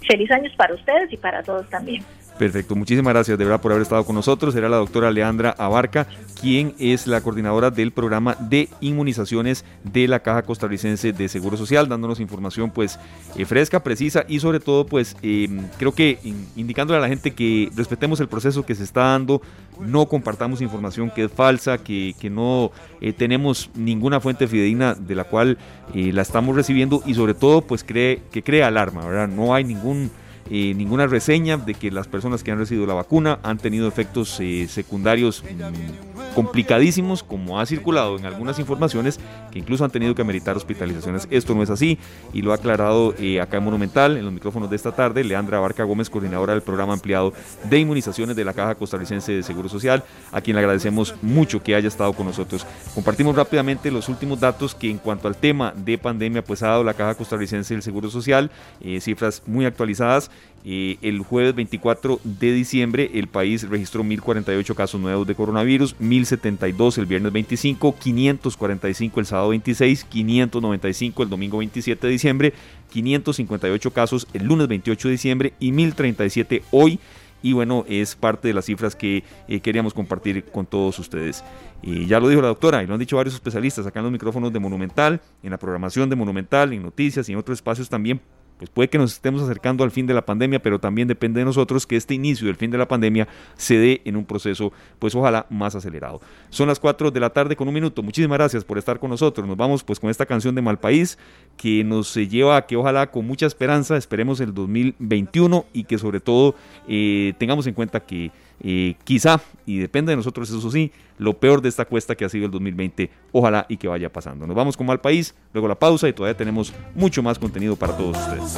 [0.08, 2.04] Feliz años para ustedes y para todos también.
[2.38, 4.56] Perfecto, muchísimas gracias de verdad por haber estado con nosotros.
[4.56, 6.08] Era la doctora Leandra Abarca,
[6.42, 11.88] quien es la coordinadora del programa de inmunizaciones de la Caja Costarricense de Seguro Social,
[11.88, 13.00] dándonos información pues
[13.36, 16.18] eh, fresca, precisa y sobre todo pues eh, creo que
[16.56, 19.42] indicándole a la gente que respetemos el proceso que se está dando,
[19.80, 25.26] no compartamos información que es falsa, que, no eh, tenemos ninguna fuente fidedigna de la
[25.26, 25.58] cual
[25.94, 29.28] la estamos recibiendo y sobre todo pues cree, que crea alarma, ¿verdad?
[29.28, 30.10] No hay ningún
[30.50, 34.38] eh, ninguna reseña de que las personas que han recibido la vacuna han tenido efectos
[34.42, 39.20] eh, secundarios mm, complicadísimos, como ha circulado en algunas informaciones,
[39.52, 41.28] que incluso han tenido que ameritar hospitalizaciones.
[41.32, 41.98] Esto no es así
[42.34, 45.60] y lo ha aclarado eh, acá en Monumental, en los micrófonos de esta tarde, Leandra
[45.60, 47.34] Barca Gómez, coordinadora del programa ampliado
[47.70, 50.04] de inmunizaciones de la Caja Costarricense de Seguro Social,
[50.34, 52.66] a quien le agradecemos mucho que haya estado con nosotros.
[52.94, 56.84] Compartimos rápidamente los últimos datos que en cuanto al tema de pandemia, pues ha dado
[56.84, 58.52] la Caja Costarricense del Seguro Social,
[59.00, 60.30] cifras muy actualizadas
[60.66, 67.06] el jueves 24 de diciembre el país registró 1.048 casos nuevos de coronavirus, 1.072 el
[67.06, 72.54] viernes 25, 545 el sábado 26, 595 el domingo 27 de diciembre,
[72.92, 77.00] 558 casos el lunes 28 de diciembre y 1.037 hoy
[77.44, 81.44] y bueno, es parte de las cifras que eh, queríamos compartir con todos ustedes.
[81.82, 84.14] Y ya lo dijo la doctora y lo han dicho varios especialistas acá en los
[84.14, 88.22] micrófonos de Monumental, en la programación de Monumental, en noticias y en otros espacios también
[88.64, 91.46] pues puede que nos estemos acercando al fin de la pandemia, pero también depende de
[91.46, 95.14] nosotros que este inicio del fin de la pandemia se dé en un proceso, pues
[95.16, 96.22] ojalá más acelerado.
[96.50, 98.02] Son las 4 de la tarde con un minuto.
[98.02, 99.46] Muchísimas gracias por estar con nosotros.
[99.46, 101.18] Nos vamos pues con esta canción de Malpaís
[101.58, 106.22] que nos lleva a que ojalá con mucha esperanza esperemos el 2021 y que sobre
[106.22, 106.56] todo
[106.88, 108.32] eh, tengamos en cuenta que
[108.64, 112.30] eh, quizá, y depende de nosotros eso sí, lo peor de esta cuesta que ha
[112.30, 114.48] sido el 2020, ojalá y que vaya pasando.
[114.48, 117.96] Nos vamos con Mal País, luego la pausa y todavía tenemos mucho más contenido para
[117.98, 118.58] todos ustedes.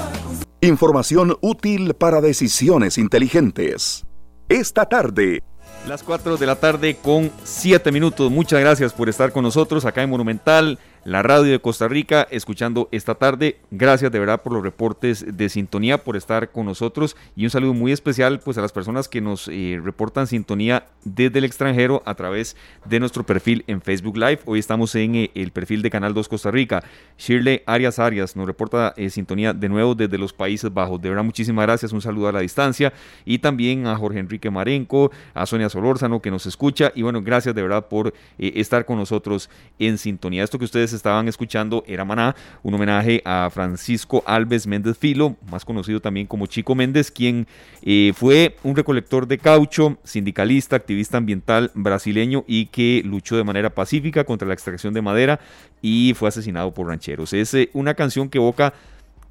[0.62, 4.06] Información útil para decisiones inteligentes.
[4.48, 5.42] Esta tarde.
[5.88, 8.32] Las 4 de la tarde con 7 minutos.
[8.32, 12.90] Muchas gracias por estar con nosotros acá en Monumental la radio de Costa Rica, escuchando
[12.92, 13.60] esta tarde.
[13.70, 17.76] Gracias de verdad por los reportes de sintonía, por estar con nosotros y un saludo
[17.76, 22.16] muy especial pues a las personas que nos eh, reportan sintonía desde el extranjero a
[22.16, 24.40] través de nuestro perfil en Facebook Live.
[24.46, 26.84] Hoy estamos en eh, el perfil de Canal 2 Costa Rica.
[27.20, 31.00] Shirley Arias Arias nos reporta eh, sintonía de nuevo desde los Países Bajos.
[31.00, 32.92] De verdad muchísimas gracias, un saludo a la distancia
[33.26, 37.54] y también a Jorge Enrique Marenco, a Sonia Solórzano que nos escucha y bueno, gracias
[37.54, 40.44] de verdad por estar con nosotros en sintonía.
[40.44, 45.66] Esto que ustedes estaban escuchando era Maná, un homenaje a Francisco Alves Méndez Filo, más
[45.66, 47.48] conocido también como Chico Méndez, quien
[47.82, 53.70] eh, fue un recolector de caucho, sindicalista, activista ambiental brasileño y que luchó de manera
[53.70, 55.40] pacífica contra la extracción de madera
[55.82, 57.34] y fue asesinado por rancheros.
[57.34, 58.74] Es eh, una canción que evoca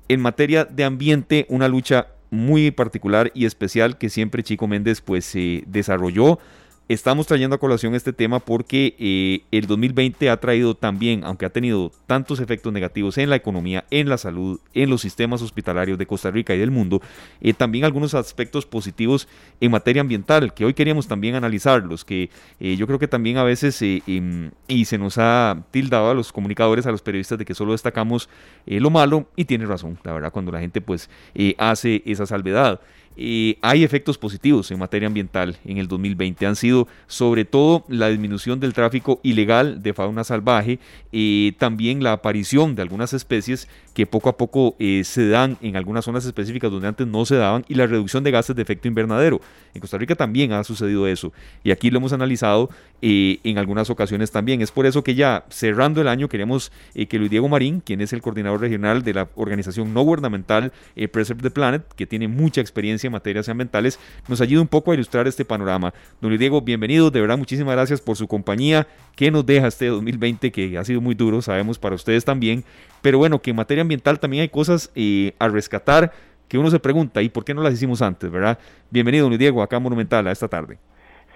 [0.08, 5.24] en materia de ambiente una lucha muy particular y especial que siempre Chico Méndez pues
[5.24, 6.38] se desarrolló
[6.86, 11.50] Estamos trayendo a colación este tema porque eh, el 2020 ha traído también, aunque ha
[11.50, 16.06] tenido tantos efectos negativos en la economía, en la salud, en los sistemas hospitalarios de
[16.06, 17.00] Costa Rica y del mundo,
[17.40, 19.28] eh, también algunos aspectos positivos
[19.62, 22.28] en materia ambiental, que hoy queríamos también analizarlos, que
[22.60, 26.34] eh, yo creo que también a veces, em, y se nos ha tildado a los
[26.34, 28.28] comunicadores, a los periodistas, de que solo destacamos
[28.66, 31.08] lo malo, y tiene razón, la verdad, cuando la gente pues
[31.56, 32.82] hace esa salvedad.
[33.16, 36.46] Eh, hay efectos positivos en materia ambiental en el 2020.
[36.46, 40.78] Han sido sobre todo la disminución del tráfico ilegal de fauna salvaje,
[41.12, 45.76] eh, también la aparición de algunas especies que poco a poco eh, se dan en
[45.76, 48.88] algunas zonas específicas donde antes no se daban y la reducción de gases de efecto
[48.88, 49.40] invernadero.
[49.74, 54.30] En Costa Rica también ha sucedido eso y aquí lo hemos analizado en algunas ocasiones
[54.30, 54.62] también.
[54.62, 58.12] Es por eso que ya cerrando el año queremos que Luis Diego Marín, quien es
[58.14, 60.72] el coordinador regional de la organización no gubernamental
[61.12, 64.94] Preserve the Planet, que tiene mucha experiencia en materias ambientales, nos ayuda un poco a
[64.94, 65.92] ilustrar este panorama.
[66.20, 68.86] Don Diego, bienvenido, de verdad muchísimas gracias por su compañía.
[69.16, 72.64] ¿Qué nos deja este 2020 que ha sido muy duro, sabemos para ustedes también?
[73.02, 76.12] Pero bueno, que en materia ambiental también hay cosas eh, a rescatar
[76.48, 78.58] que uno se pregunta, ¿y por qué no las hicimos antes, verdad?
[78.90, 80.78] Bienvenido, Don Diego, acá Monumental, a esta tarde.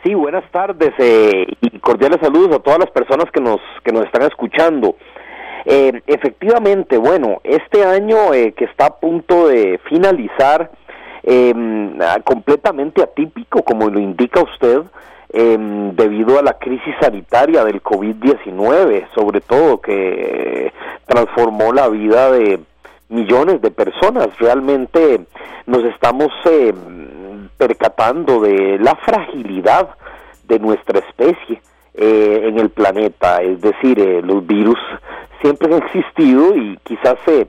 [0.02, 4.04] Sí, buenas tardes eh, y cordiales saludos a todas las personas que nos, que nos
[4.04, 4.96] están escuchando.
[5.64, 10.70] Eh, efectivamente, bueno, este año que está a punto de finalizar,
[11.22, 11.54] eh,
[12.24, 14.82] completamente atípico, como lo indica usted,
[15.30, 15.56] eh,
[15.94, 20.72] debido a la crisis sanitaria del COVID-19, sobre todo, que
[21.06, 22.60] transformó la vida de
[23.08, 24.28] millones de personas.
[24.38, 25.20] Realmente
[25.66, 26.72] nos estamos eh,
[27.56, 29.90] percatando de la fragilidad
[30.46, 31.60] de nuestra especie
[31.94, 34.78] eh, en el planeta, es decir, eh, los virus
[35.42, 37.48] siempre han existido y quizás se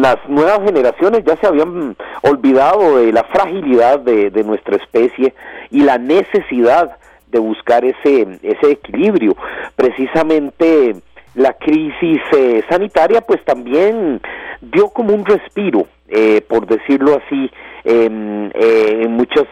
[0.00, 5.34] las nuevas generaciones ya se habían olvidado de la fragilidad de, nuestra especie
[5.70, 6.96] y la necesidad
[7.30, 9.36] de buscar ese, ese equilibrio.
[9.76, 10.94] Precisamente
[11.34, 14.20] la crisis eh, sanitaria pues también
[14.60, 17.50] dio como un respiro, eh, por decirlo así,
[17.84, 19.46] en eh, muchas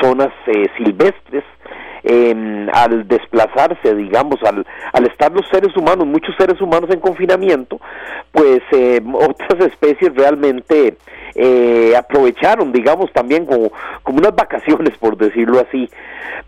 [0.00, 0.28] zonas
[0.76, 1.44] silvestres
[2.72, 7.80] al desplazarse, digamos, al, al estar los seres humanos, muchos seres humanos en confinamiento,
[8.32, 10.96] pues eh, otras especies realmente
[11.34, 15.88] eh, aprovecharon, digamos, también como, como unas vacaciones, por decirlo así.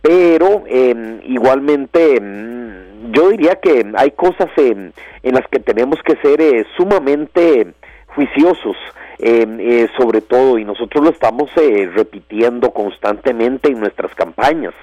[0.02, 4.92] Pero em, igualmente em, yo diría que hay cosas en,
[5.22, 7.74] las que tenemos que ser eh, sumamente
[8.14, 8.76] juiciosos.
[9.18, 14.74] Eh, sobre todo y nosotros lo estamos eh, repitiendo constantemente en nuestras campañas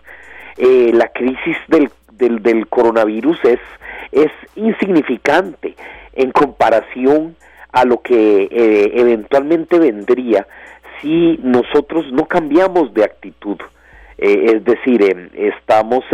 [0.58, 3.60] eh, la crisis del, del, del, coronavirus es,
[4.12, 5.76] es insignificante
[6.14, 7.36] en comparación
[7.72, 10.46] a lo que eh, eventualmente vendría
[11.02, 13.58] si nosotros no cambiamos de actitud.
[14.18, 16.06] Eh, es decir, em, estamos,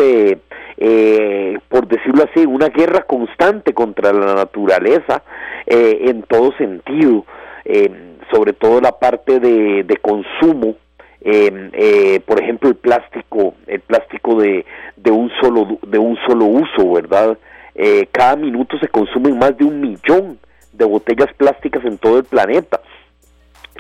[1.68, 5.22] por decirlo así, una guerra constante contra la naturaleza
[5.66, 7.26] en todo sentido,
[7.66, 10.76] em, sobre todo la parte de, de consumo
[11.22, 16.46] Em, eh, por ejemplo el plástico el plástico de, de un solo de un solo
[16.46, 17.38] uso verdad
[17.82, 20.38] eh, cada minuto se consumen más de un millón
[20.74, 22.82] de botellas plásticas en todo el planeta.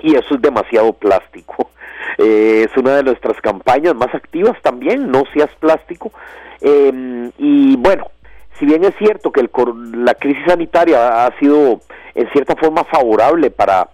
[0.02, 1.69] Y eso es demasiado plástico.
[2.17, 6.12] Eh, es una de nuestras campañas más activas también no seas plástico.
[6.60, 8.12] Em, y bueno
[8.60, 9.50] si bien es cierto que el,
[9.93, 11.80] la crisis sanitaria ha sido
[12.13, 13.89] en cierta forma favorable para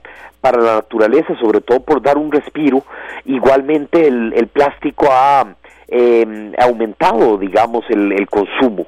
[0.45, 2.83] para la naturaleza, sobre todo por dar un respiro.
[3.25, 5.55] Igualmente el, el plástico ha
[5.87, 8.85] em, aumentado, digamos, el, el consumo.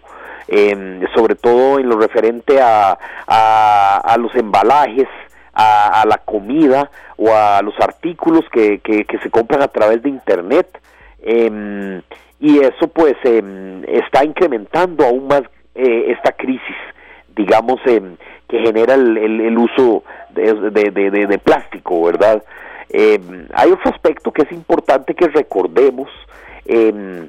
[0.50, 5.08] Eh, sobre todo en lo referente a, a, los embalajes,
[5.52, 10.10] a, a, la comida o a los artículos que, que, se compran a través de
[10.10, 10.68] Internet.
[11.24, 12.02] Eh,
[12.40, 15.42] y eso pues está incrementando aún más
[15.78, 16.76] eh, esta crisis,
[17.36, 22.44] digamos, que genera el, el, uso de, de, plástico, ¿verdad?
[22.90, 23.20] Eh,
[23.54, 26.10] hay otro aspecto que es importante que recordemos
[26.66, 27.28] eh,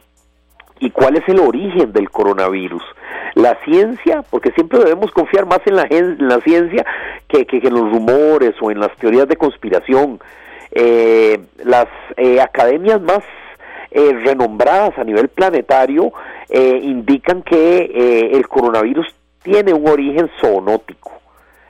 [0.80, 2.82] y cuál es el origen del coronavirus.
[3.34, 6.86] La ciencia, porque siempre debemos confiar más en la, en la ciencia
[7.28, 10.20] que, en los rumores o en las teorías de conspiración.
[10.70, 11.86] Eh, las
[12.42, 13.20] academias más
[13.90, 16.12] renombradas a nivel planetario
[16.50, 19.06] indican que el coronavirus
[19.42, 21.12] tiene un origen zoonótico.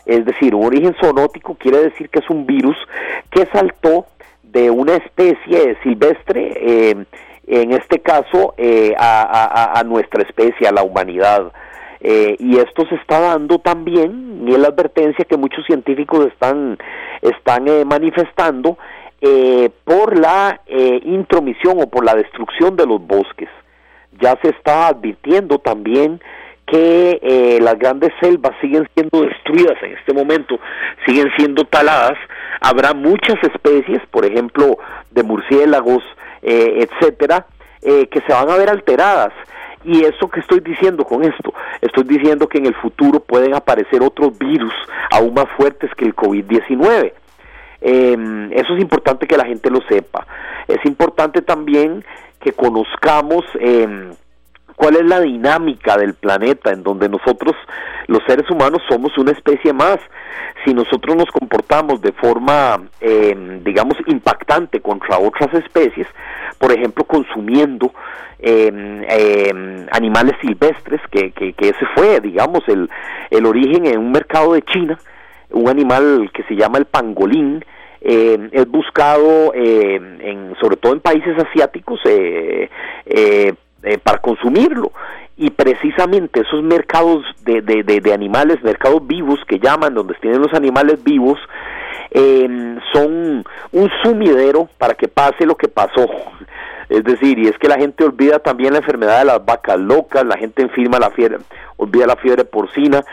[0.08, 2.76] Es decir, un origen zoonótico quiere decir que es un virus
[3.30, 4.06] que saltó
[4.42, 7.04] de una especie silvestre, eh,
[7.46, 11.52] en este caso eh, a, nuestra especie, a la humanidad.
[12.00, 16.78] Eh, y esto se está dando también, y es la advertencia que muchos científicos están,
[17.20, 18.78] están manifestando,
[19.84, 20.60] por la
[21.04, 23.48] intromisión o por la destrucción de los bosques.
[24.20, 26.20] Ya se está advirtiendo también
[26.66, 30.60] que eh, las grandes selvas siguen siendo destruidas en este momento,
[31.06, 32.18] siguen siendo taladas,
[32.60, 34.78] habrá muchas especies, por ejemplo,
[35.10, 36.04] de murciélagos,
[36.42, 37.46] eh, etcétera,
[37.82, 39.32] eh, que se van a ver alteradas.
[39.84, 44.02] Y eso que estoy diciendo con esto, estoy diciendo que en el futuro pueden aparecer
[44.02, 44.74] otros virus
[45.10, 47.12] aún más fuertes que el COVID-19.
[47.80, 50.26] Em, eso es importante que la gente lo sepa.
[50.66, 52.04] Es importante también
[52.40, 54.10] que conozcamos eh,
[54.76, 57.56] cuál es la dinámica del planeta en donde nosotros
[58.06, 59.98] los seres humanos somos una especie más.
[60.64, 66.06] Si nosotros nos comportamos de forma, eh, digamos, impactante contra otras especies,
[66.58, 67.92] por ejemplo, consumiendo
[68.40, 72.88] eh, animales silvestres, que, que, que, ese fue, digamos, el,
[73.30, 74.98] el origen en un mercado de China,
[75.50, 77.64] un animal que se llama el pangolín,
[78.10, 82.70] eh, es buscado eh, en, sobre todo en países asiáticos eh,
[83.04, 84.92] eh, eh, para consumirlo
[85.36, 90.54] y precisamente esos mercados de, de, de, animales, mercados vivos que llaman, donde tienen los
[90.54, 91.38] animales vivos,
[92.10, 96.06] eh, son un sumidero para que pase lo que pasó.
[96.88, 100.24] Es decir, y es que la gente olvida también la enfermedad de las vacas locas,
[100.24, 101.36] la gente enferma la fiebre,
[101.76, 103.04] olvida la fiebre porcina.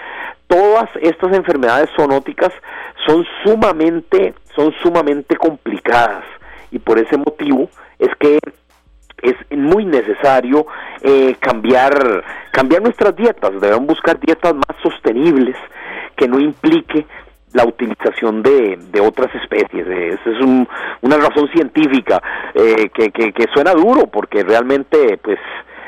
[0.47, 2.51] Todas estas enfermedades zoonóticas
[3.05, 6.23] son sumamente, son sumamente complicadas.
[6.71, 8.39] Y por ese motivo es que
[9.21, 10.67] es muy necesario
[11.01, 13.51] eh, cambiar cambiar nuestras dietas.
[13.59, 15.55] Debemos buscar dietas más sostenibles
[16.15, 17.05] que no implique
[17.53, 19.87] la utilización de, de otras especies.
[19.87, 20.67] Esa es un,
[21.01, 22.21] una razón científica
[22.53, 25.39] eh, que, que, que suena duro porque realmente pues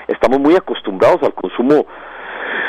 [0.07, 1.85] estamos muy acostumbrados al consumo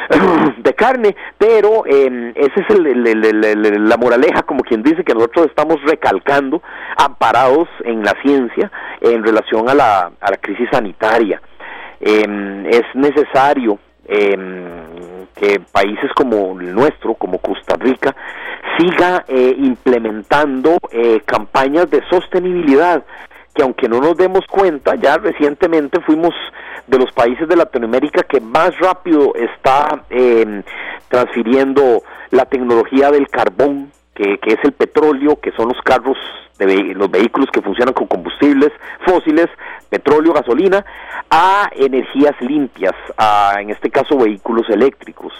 [0.59, 5.81] de carne, pero eh, esa es el, la moraleja, como quien dice, que nosotros estamos
[5.83, 6.63] recalcando,
[6.97, 10.11] amparados en la ciencia, en relación a la,
[10.41, 11.41] crisis sanitaria.
[12.01, 14.37] Eh, es necesario eh,
[15.35, 18.15] que países como el nuestro, como Costa Rica,
[18.79, 23.05] siga eh, implementando eh, campañas de sostenibilidad
[23.55, 26.33] que aunque no nos demos cuenta, ya recientemente fuimos
[26.89, 30.63] de los países de Latinoamérica que más rápido está eh,
[31.09, 36.17] transfiriendo la tecnología del carbón, que, que, es el petróleo, que son los carros,
[36.59, 38.73] de los vehículos que funcionan con combustibles
[39.07, 39.47] fósiles,
[39.91, 40.85] petróleo, gasolina,
[41.31, 45.33] a energías limpias, a, en este caso vehículos eléctricos.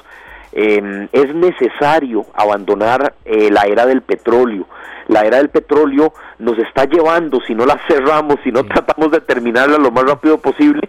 [0.53, 4.67] Eh, es necesario abandonar eh, la era del petróleo.
[5.09, 9.21] La era del petróleo nos está llevando, si no la cerramos, si no tratamos de
[9.21, 10.89] terminarla lo más rápido posible,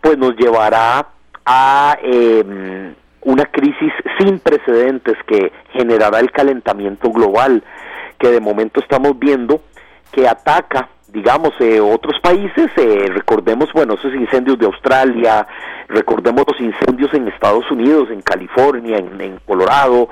[0.00, 1.06] pues nos llevará
[1.44, 7.62] a eh, una crisis sin precedentes que generará el calentamiento global,
[8.18, 9.62] que de momento estamos viendo
[10.12, 15.46] que ataca digamos, eh, otros países, eh, recordemos, bueno, esos incendios de Australia,
[15.88, 20.08] recordemos los incendios en Estados Unidos, en California, en, en Colorado,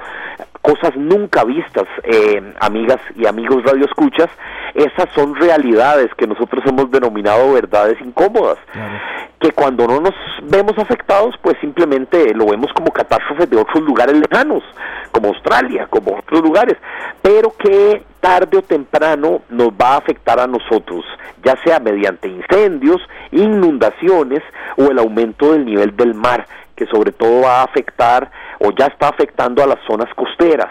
[0.62, 4.28] cosas nunca vistas, eh, amigas y amigos radioescuchas,
[4.74, 8.98] esas son realidades que nosotros hemos denominado verdades incómodas, claro.
[9.38, 14.16] que cuando no nos vemos afectados, pues simplemente lo vemos como catástrofes de otros lugares
[14.16, 14.64] lejanos,
[15.12, 16.76] como Australia, como otros lugares,
[17.22, 21.04] pero que tarde o temprano nos va a afectar a nosotros,
[21.44, 24.42] ya sea mediante incendios, inundaciones
[24.76, 28.86] o el aumento del nivel del mar, que sobre todo va a afectar o ya
[28.86, 30.70] está afectando a las zonas costeras.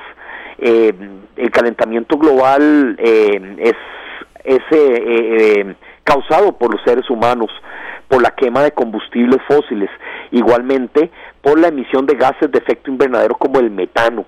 [0.57, 0.93] Eh,
[1.37, 3.75] el calentamiento global eh, es,
[4.43, 7.51] es eh, causado por los seres humanos,
[8.09, 9.89] por la quema de combustibles fósiles,
[10.31, 11.09] igualmente
[11.41, 14.25] por la emisión de gases de efecto invernadero como el metano,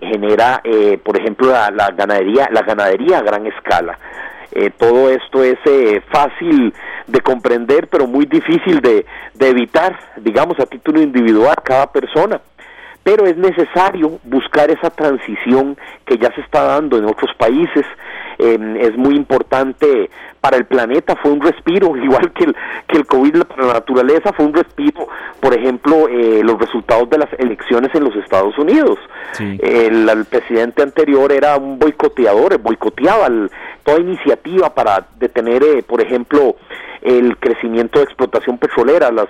[0.00, 3.98] genera, eh, por ejemplo, la, la, ganadería, la ganadería a gran escala.
[4.52, 6.72] Eh, todo esto es eh, fácil
[7.06, 9.04] de comprender, pero muy difícil de
[9.38, 12.40] evitar, digamos, a título individual, cada persona
[13.08, 17.86] pero es necesario buscar esa transición que ya se está dando en otros países.
[18.38, 23.06] Eh, es muy importante para el planeta, fue un respiro, igual que el, que el
[23.06, 25.08] COVID para la naturaleza, fue un respiro,
[25.40, 28.98] por ejemplo, eh, los resultados de las elecciones en los Estados Unidos.
[29.32, 29.58] Sí.
[29.62, 33.50] El, el, presidente anterior era un boicoteador, boicoteaba el,
[33.84, 36.56] toda iniciativa para detener, eh, por ejemplo,
[37.02, 39.28] el crecimiento de explotación petrolera, las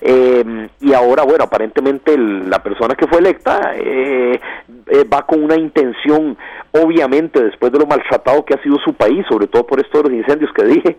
[0.00, 4.40] eh, y ahora, bueno, aparentemente el, la persona que fue electa eh,
[4.86, 6.36] eh, va con una intención,
[6.72, 10.50] obviamente, después de lo maltratado que ha sido su país, sobre todo por estos incendios
[10.52, 10.96] que dije,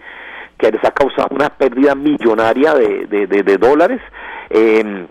[0.57, 4.01] que les ha causado una pérdida millonaria de, de, de, de dólares.
[4.49, 5.05] Eh,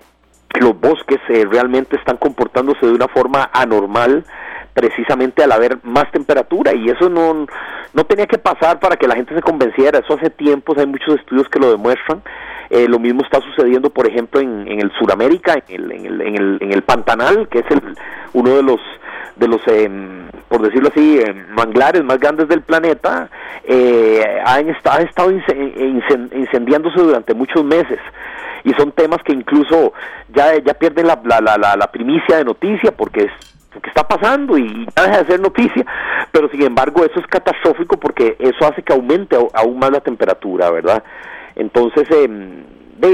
[0.61, 4.25] los bosques eh, realmente están comportándose de una forma anormal
[4.75, 7.47] precisamente al haber más temperatura y eso no,
[7.93, 11.17] no tenía que pasar para que la gente se convenciera, eso hace tiempos, hay muchos
[11.17, 12.23] estudios que lo demuestran,
[12.71, 16.21] eh, lo mismo está sucediendo, por ejemplo, en, en el Suramérica, en el, en, el,
[16.23, 17.83] en, el, en el Pantanal, que es el,
[18.33, 18.81] uno de los
[19.37, 19.91] de los, eh,
[20.49, 23.29] por decirlo así, eh, manglares más grandes del planeta,
[23.65, 27.99] eh, han, estado incendiándose durante muchos meses.
[28.65, 29.93] Y son temas que incluso
[30.33, 33.33] ya, ya pierden la, la, la, la primicia de noticia porque es
[33.81, 35.87] que está pasando y ya deja de ser noticia,
[36.31, 40.71] pero sin embargo eso es catastrófico porque eso hace que aumente aún más la temperatura,
[40.71, 41.03] ¿verdad?
[41.55, 42.29] Entonces, eh,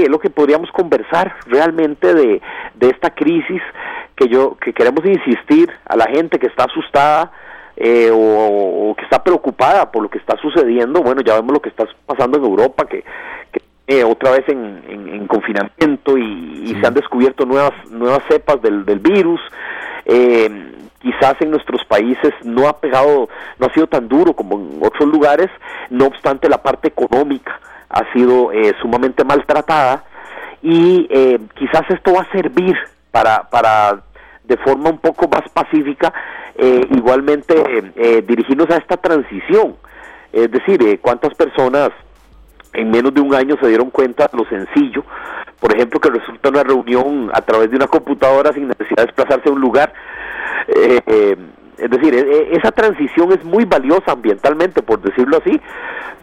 [0.07, 2.41] lo que podríamos conversar realmente de,
[2.75, 3.61] de esta crisis
[4.15, 7.31] que yo que queremos insistir a la gente que está asustada
[7.75, 11.69] eh, o, que está preocupada por lo que está sucediendo bueno ya vemos lo que
[11.69, 13.03] está pasando en Europa que,
[13.89, 18.99] eh, otra vez en, en, confinamiento y, se han descubierto nuevas nuevas cepas del, del
[18.99, 19.41] virus.
[20.05, 24.79] Eh, quizás en nuestros países no ha pegado no ha sido tan duro como en
[24.85, 25.49] otros lugares.
[25.89, 27.59] No obstante la parte económica
[27.89, 30.03] ha sido eh, sumamente maltratada
[30.61, 32.77] y eh, quizás esto va a servir
[33.09, 34.03] para, para
[34.43, 36.13] de forma un poco más pacífica
[36.55, 37.55] eh, igualmente
[38.27, 39.77] dirigirnos a esta transición.
[40.31, 41.89] Es decir, cuántas personas
[42.73, 45.03] en menos de un año se dieron cuenta lo sencillo,
[45.59, 49.49] por ejemplo, que resulta una reunión a través de una computadora sin necesidad de desplazarse
[49.49, 49.93] a un lugar.
[50.67, 55.59] es decir, e, e, esa transición es muy valiosa ambientalmente, por decirlo así,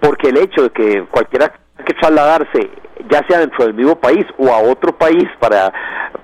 [0.01, 1.53] porque el hecho de que cualquiera
[1.85, 2.71] que trasladarse
[3.11, 5.73] ya sea dentro del mismo país o a otro país para,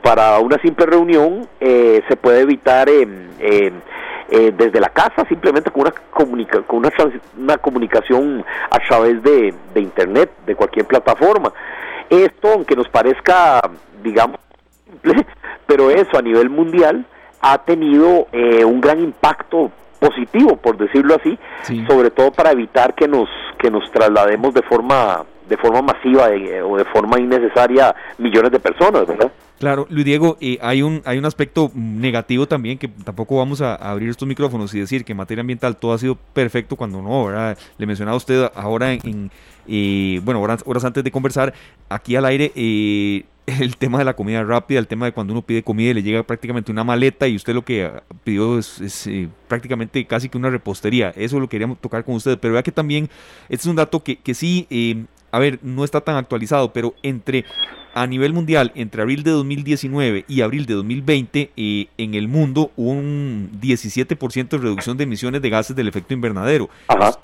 [0.02, 3.06] para una simple reunión, eh, se puede evitar eh,
[3.40, 3.72] eh,
[4.56, 6.90] desde la casa, simplemente con una, comunica con una,
[7.38, 11.52] una comunicación a través de, de Internet, de cualquier plataforma.
[12.08, 13.60] Esto, aunque nos parezca,
[14.02, 14.38] digamos,
[15.02, 15.26] simple,
[15.66, 17.06] pero eso a nivel mundial
[17.40, 21.38] ha tenido un gran impacto positivo, por decirlo así,
[21.88, 23.28] sobre todo para evitar que nos
[23.58, 28.58] que nos traslademos de forma de forma masiva eh, o de forma innecesaria millones de
[28.58, 29.30] personas, ¿verdad?
[29.58, 33.74] Claro, Luis Diego, eh, hay, un, hay un aspecto negativo también que tampoco vamos a,
[33.74, 37.26] abrir estos micrófonos y decir que en materia ambiental todo ha sido perfecto cuando no,
[37.26, 37.58] ¿verdad?
[37.76, 39.30] Le mencionaba a usted ahora en,
[39.68, 41.52] eh, bueno, horas, horas, antes de conversar,
[41.90, 45.62] aquí al aire, el tema de la comida rápida, el tema de cuando uno pide
[45.62, 47.90] comida y le llega prácticamente una maleta y usted lo que
[48.24, 49.06] pidió es,
[49.48, 51.12] prácticamente casi que una repostería.
[51.14, 53.10] Eso lo queríamos tocar con usted, pero vea que también,
[53.50, 54.66] este es un dato que, que sí
[55.32, 57.44] a ver, no está tan actualizado, pero entre
[57.94, 62.70] a nivel mundial, entre abril de 2019 y abril de 2020, eh, en el mundo
[62.76, 66.70] hubo un 17% de reducción de emisiones de gases del efecto invernadero.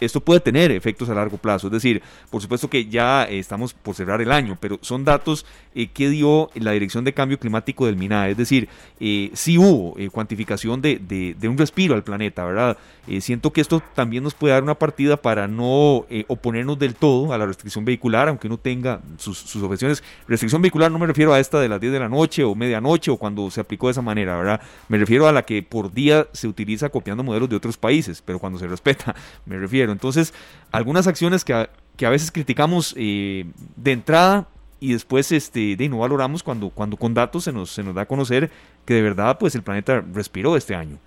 [0.00, 3.94] Esto puede tener efectos a largo plazo, es decir, por supuesto que ya estamos por
[3.94, 7.96] cerrar el año, pero son datos eh, que dio la Dirección de Cambio Climático del
[7.96, 8.68] MINA, es decir,
[9.00, 12.76] eh, sí hubo cuantificación de, de, un respiro al planeta, ¿verdad?
[13.20, 17.38] siento que esto también nos puede dar una partida para no oponernos del todo a
[17.38, 20.02] la restricción vehicular, aunque uno tenga sus, sus objeciones.
[20.26, 23.11] Restricción vehicular no me refiero a esta de las 10 de la noche o medianoche
[23.11, 24.61] o cuando se aplicó de esa manera, ¿verdad?
[24.88, 28.38] Me refiero a la que por día se utiliza copiando modelos de otros países, pero
[28.38, 29.14] cuando se respeta,
[29.46, 29.92] me refiero.
[29.92, 30.34] Entonces,
[30.72, 33.46] algunas acciones que a, que a veces criticamos eh,
[33.76, 34.46] de entrada
[34.80, 38.02] y después este, de no valoramos cuando, cuando con datos se nos, se nos da
[38.02, 38.50] a conocer
[38.84, 40.98] que de verdad pues el planeta respiró este año.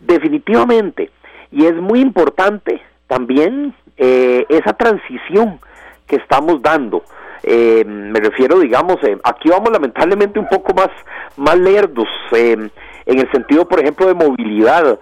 [0.00, 1.10] Definitivamente.
[1.50, 5.60] Y es muy importante también eh, esa transición
[6.06, 7.02] que estamos dando
[7.42, 10.90] eh, me refiero, digamos, eh, aquí vamos lamentablemente un poco más,
[11.36, 12.68] más lerdos, eh,
[13.06, 14.98] en el sentido, por ejemplo, de movilidad.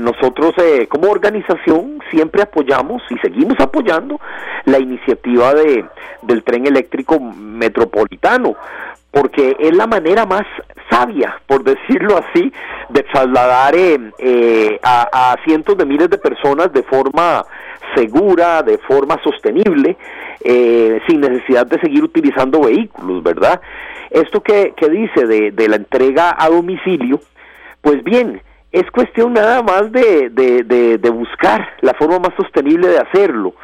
[0.00, 0.54] nosotros
[0.88, 4.18] como organización siempre apoyamos y seguimos apoyando
[4.64, 5.84] la iniciativa de,
[6.22, 8.56] del tren eléctrico metropolitano,
[9.10, 10.44] porque es la manera más
[10.90, 12.52] sabia, por decirlo así,
[12.90, 13.74] de trasladar
[14.82, 17.44] a, a cientos de miles de personas de forma
[17.94, 19.96] segura, de forma sostenible,
[20.44, 23.60] eh, sin necesidad de seguir utilizando vehículos, ¿verdad?
[24.10, 27.20] Esto que, dice de, la entrega a domicilio,
[27.80, 28.40] pues bien,
[28.72, 33.54] es cuestión nada más de, de, buscar la forma más sostenible de hacerlo.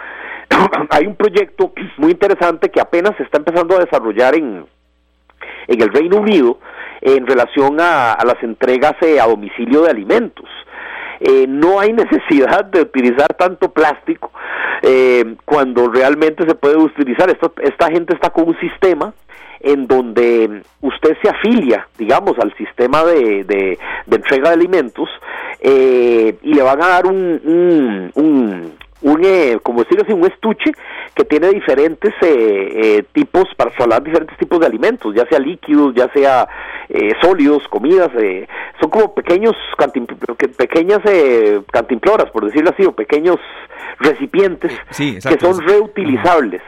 [0.91, 4.65] Hay un proyecto muy interesante que apenas se está empezando a desarrollar en,
[5.69, 6.59] en el Reino Unido
[7.01, 10.49] en relación a, las entregas eh, a domicilio de alimentos.
[11.21, 14.33] Eh, no hay necesidad de utilizar tanto plástico
[14.83, 17.31] eh, cuando realmente se puede utilizar.
[17.31, 19.13] Esto, esta gente está con un sistema
[19.63, 23.79] en donde usted se afilia, digamos, al sistema de, de,
[24.11, 25.09] entrega de alimentos
[25.61, 28.73] eh, y le van a dar un, un, un
[29.25, 30.73] eh, como decirlo así, un estuche
[31.15, 35.95] que tiene diferentes eh, eh, tipos para trasladar diferentes tipos de alimentos, ya sea líquidos,
[35.95, 36.49] ya sea
[37.23, 38.11] sólidos, comidas,
[38.79, 39.57] son como pequeños
[40.59, 41.01] pequeñas
[41.71, 43.39] cantimploras, por decirlo así, o pequeños
[43.99, 46.61] recipientes que son reutilizables.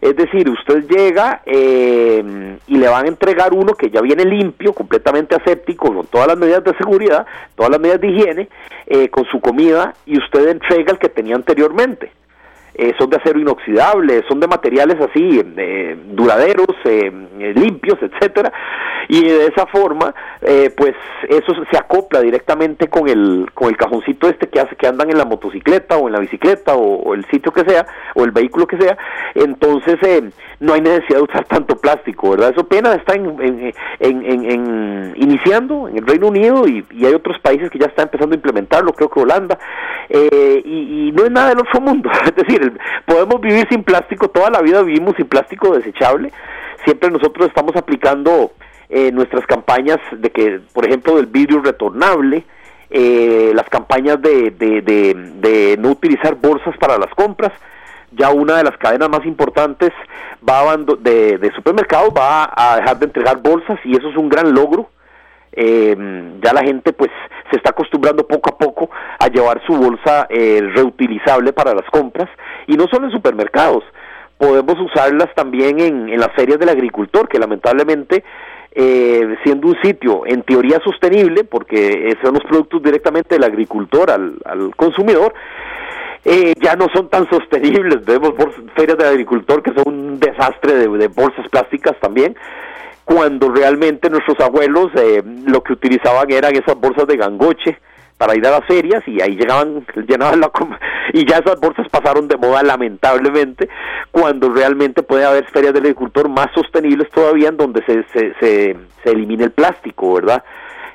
[0.00, 4.72] Es decir, usted llega eh, y le van a entregar uno que ya viene limpio,
[4.72, 8.48] completamente aséptico, con todas las medidas de seguridad, todas las medidas de higiene,
[8.86, 12.12] eh, con su comida, y usted entrega el que tenía anteriormente.
[12.82, 17.12] Eh, son de acero inoxidable, son de materiales así eh, duraderos, eh,
[17.54, 18.50] limpios, etcétera,
[19.06, 20.14] y de esa forma,
[20.76, 20.94] pues
[21.28, 25.18] eso se acopla directamente con el con el cajoncito este que hace que andan en
[25.18, 28.78] la motocicleta o en la bicicleta o, el sitio que sea o el vehículo que
[28.78, 28.96] sea,
[29.34, 29.98] entonces
[30.60, 32.50] no hay necesidad de usar tanto plástico, ¿verdad?
[32.50, 37.78] Eso apenas está en, en, iniciando en el Reino Unido y, hay otros países que
[37.78, 39.58] ya están empezando a implementarlo, creo que Holanda,
[40.08, 42.69] y, y no es nada del otro mundo, es decir,
[43.06, 46.32] podemos vivir sin plástico, toda la vida vivimos sin plástico desechable.
[46.84, 48.52] Siempre nosotros estamos aplicando
[48.88, 52.44] eh, nuestras campañas de que, por ejemplo, del vidrio retornable,
[52.90, 57.52] eh, las campañas de, de, no utilizar bolsas para las compras.
[58.12, 59.92] Ya una de las cadenas más importantes
[60.46, 64.52] va de, de supermercados va a dejar de entregar bolsas y eso es un gran
[64.52, 64.90] logro
[65.52, 65.96] eh,
[66.42, 67.10] ya la gente pues
[67.50, 72.28] se está acostumbrando poco a poco a llevar su bolsa eh, reutilizable para las compras
[72.66, 73.82] y no solo en supermercados,
[74.38, 78.24] podemos usarlas también en, las ferias del agricultor que lamentablemente
[78.72, 84.34] eh, siendo un sitio en teoría sostenible porque son los productos directamente del agricultor al,
[84.44, 85.34] al consumidor
[86.24, 88.04] eh, ya no son tan sostenibles.
[88.04, 88.34] Vemos
[88.76, 92.36] ferias del agricultor que son un desastre de bolsas plásticas también
[93.12, 97.76] cuando realmente nuestros abuelos eh, lo que utilizaban eran esas bolsas de gangoche
[98.16, 100.52] para ir a las ferias y ahí llegaban, llenaban la
[101.12, 103.68] y ya esas bolsas pasaron de moda lamentablemente,
[104.12, 108.76] cuando realmente puede haber ferias del agricultor más sostenibles todavía en donde se, se, se,
[109.10, 110.44] elimine el plástico, ¿verdad?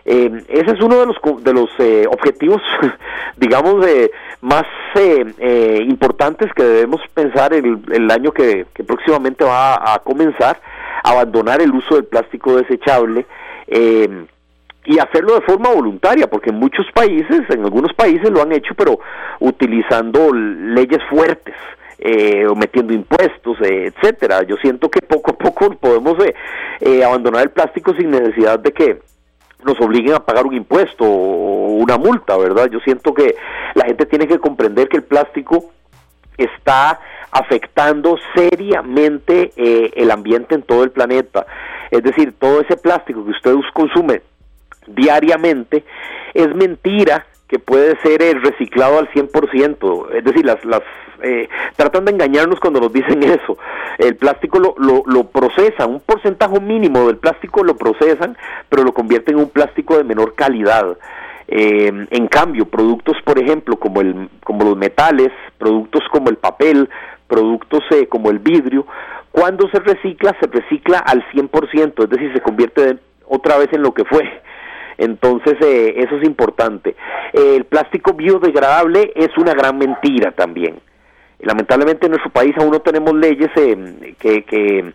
[0.05, 2.61] Eh, ese es uno de los, de los eh, objetivos,
[3.37, 4.09] digamos, eh,
[4.39, 4.63] más
[4.95, 10.61] eh, importantes que debemos pensar el, el año que, que próximamente va a comenzar
[11.03, 13.25] abandonar el uso del plástico desechable
[13.67, 14.25] eh,
[14.85, 18.75] y hacerlo de forma voluntaria, porque en muchos países, en algunos países lo han hecho,
[18.75, 18.99] pero
[19.39, 21.55] utilizando leyes fuertes.
[21.97, 24.43] Eh, o metiendo impuestos, eh, etcétera.
[24.43, 26.17] Yo siento que poco a poco podemos
[27.03, 28.99] abandonar el plástico sin necesidad de que
[29.63, 32.69] nos obliguen a pagar un impuesto o una multa, ¿verdad?
[32.69, 33.35] Yo siento que
[33.75, 35.71] la gente tiene que comprender que el plástico
[36.37, 36.99] está
[37.31, 41.45] afectando seriamente eh, el ambiente en todo el planeta.
[41.91, 44.21] Es decir, todo ese plástico que usted consume
[44.87, 45.83] diariamente
[46.33, 50.15] es mentira que puede ser eh, reciclado al 100%.
[50.15, 50.81] Es decir, las, las
[51.21, 53.57] eh, tratan de engañarnos cuando nos dicen eso.
[53.97, 58.37] El plástico lo, lo, lo, procesan, un porcentaje mínimo del plástico lo procesan,
[58.69, 60.97] pero lo convierten en un plástico de menor calidad.
[61.47, 66.89] Eh, en cambio, productos, por ejemplo, como, el, como los metales, productos como el papel,
[67.27, 68.85] productos eh, como el vidrio,
[69.31, 72.97] cuando se recicla, se recicla al 100%, es decir, se convierte
[73.27, 74.23] otra vez en lo que fue.
[74.97, 76.95] Entonces, eh, eso es importante.
[77.33, 80.79] el plástico biodegradable es una gran mentira también.
[81.39, 84.93] Lamentablemente en nuestro país aún no tenemos leyes que, que,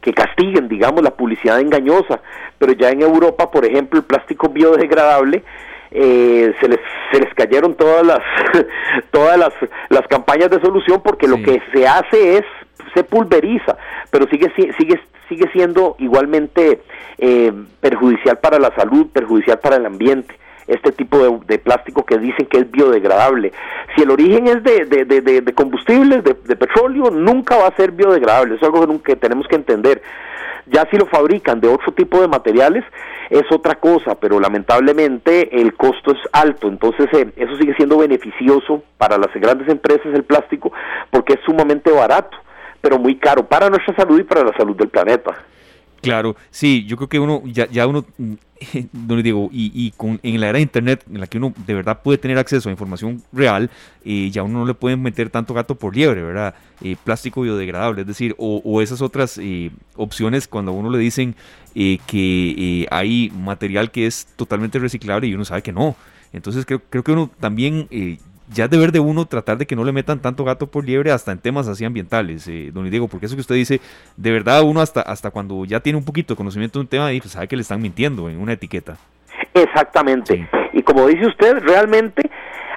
[0.00, 2.20] que castiguen, digamos, la publicidad engañosa,
[2.58, 5.42] pero ya en Europa, por ejemplo, el plástico biodegradable
[5.90, 6.80] eh, se les
[7.12, 8.20] se les cayeron todas las
[9.10, 9.52] todas las,
[9.88, 12.44] las campañas de solución porque lo que se hace es
[12.94, 13.76] se pulveriza
[14.10, 16.80] pero sigue sigue sigue siendo igualmente
[17.18, 20.34] eh, perjudicial para la salud perjudicial para el ambiente
[20.70, 23.52] este tipo de, plástico que dicen que es biodegradable.
[23.94, 27.92] Si el origen es de, de, de, de combustibles, de, petróleo, nunca va a ser
[27.92, 28.54] biodegradable.
[28.54, 30.02] Es algo que tenemos que entender.
[30.66, 32.84] Ya si lo fabrican de otro tipo de materiales,
[33.30, 38.82] es otra cosa, pero lamentablemente el costo es alto, entonces eh, eso sigue siendo beneficioso
[38.98, 40.72] para las grandes empresas el plástico
[41.10, 42.36] porque es sumamente barato,
[42.80, 45.36] pero muy caro para nuestra salud y para la salud del planeta.
[46.02, 48.06] Claro, sí, yo creo que uno, ya, ya uno,
[48.92, 51.52] no le digo, y, y con, en la era de Internet, en la que uno
[51.66, 53.70] de verdad puede tener acceso a información real,
[54.04, 56.54] eh, ya uno no le puede meter tanto gato por liebre, ¿verdad?
[56.80, 60.98] Eh, plástico biodegradable, es decir, o, o esas otras eh, opciones cuando a uno le
[60.98, 61.34] dicen
[61.74, 65.96] que hay material que es totalmente reciclable y uno sabe que no.
[66.32, 67.88] Entonces creo, creo que uno también
[68.52, 71.12] ya es deber de uno tratar de que no le metan tanto gato por liebre
[71.12, 73.80] hasta en temas así ambientales, eh, don Diego, porque eso que usted dice,
[74.16, 77.08] de verdad uno hasta, hasta cuando ya tiene un poquito de conocimiento de un tema,
[77.20, 78.96] pues sabe que le están mintiendo en una etiqueta.
[79.54, 80.48] Exactamente.
[80.72, 82.28] Y como dice usted, realmente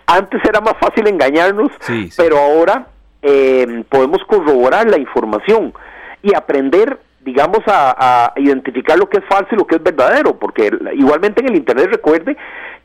[0.06, 1.72] antes era más fácil engañarnos,
[2.18, 2.88] pero ahora
[3.22, 5.74] eh, podemos corroborar la información
[6.22, 10.38] y aprender digamos, a, a, identificar lo que es falso y lo que es verdadero,
[10.38, 12.36] porque igualmente en el Internet recuerde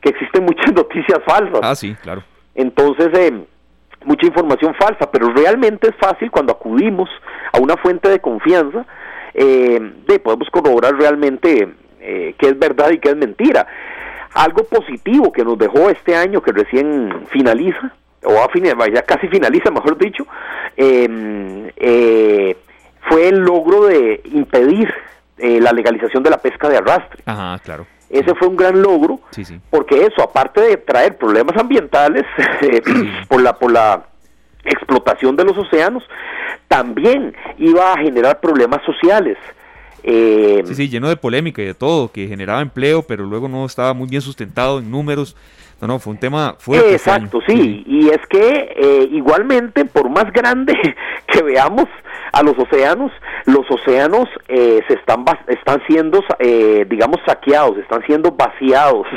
[0.01, 1.59] que existen muchas noticias falsas.
[1.61, 2.23] Ah, sí, claro.
[2.59, 3.45] Entonces, eh,
[4.03, 7.09] mucha información falsa, pero realmente es fácil cuando acudimos
[7.53, 8.85] a una fuente de confianza,
[9.33, 11.69] eh, de podemos corroborar realmente
[12.01, 13.65] eh, qué es verdad y qué es mentira.
[14.33, 17.93] Algo positivo que nos dejó este año que recién finaliza,
[18.25, 18.49] o a
[18.93, 20.27] ya casi finaliza, mejor dicho,
[20.75, 22.57] em, eh,
[23.09, 24.93] fue el logro de impedir
[25.37, 27.23] eh, la legalización de la pesca de arrastre.
[27.25, 27.87] Ajá, claro.
[28.09, 29.19] Ese fue un gran logro,
[29.69, 32.25] porque eso, aparte de traer problemas ambientales
[32.61, 32.81] eh,
[33.27, 34.03] por la por la
[34.63, 36.03] explotación de los océanos,
[36.67, 39.37] también iba a generar problemas sociales.
[40.03, 43.65] Eh, sí, sí, lleno de polémica y de todo, que generaba empleo, pero luego no
[43.65, 45.35] estaba muy bien sustentado en números.
[45.81, 46.95] No, no, fue un tema fuerte.
[46.95, 47.83] Este Exacto, sí.
[47.87, 50.73] Y es que eh, igualmente, por más grande
[51.27, 51.85] que veamos
[52.33, 53.11] a los océanos,
[53.45, 59.07] los océanos eh, se están están siendo, eh, digamos, saqueados, están siendo vaciados.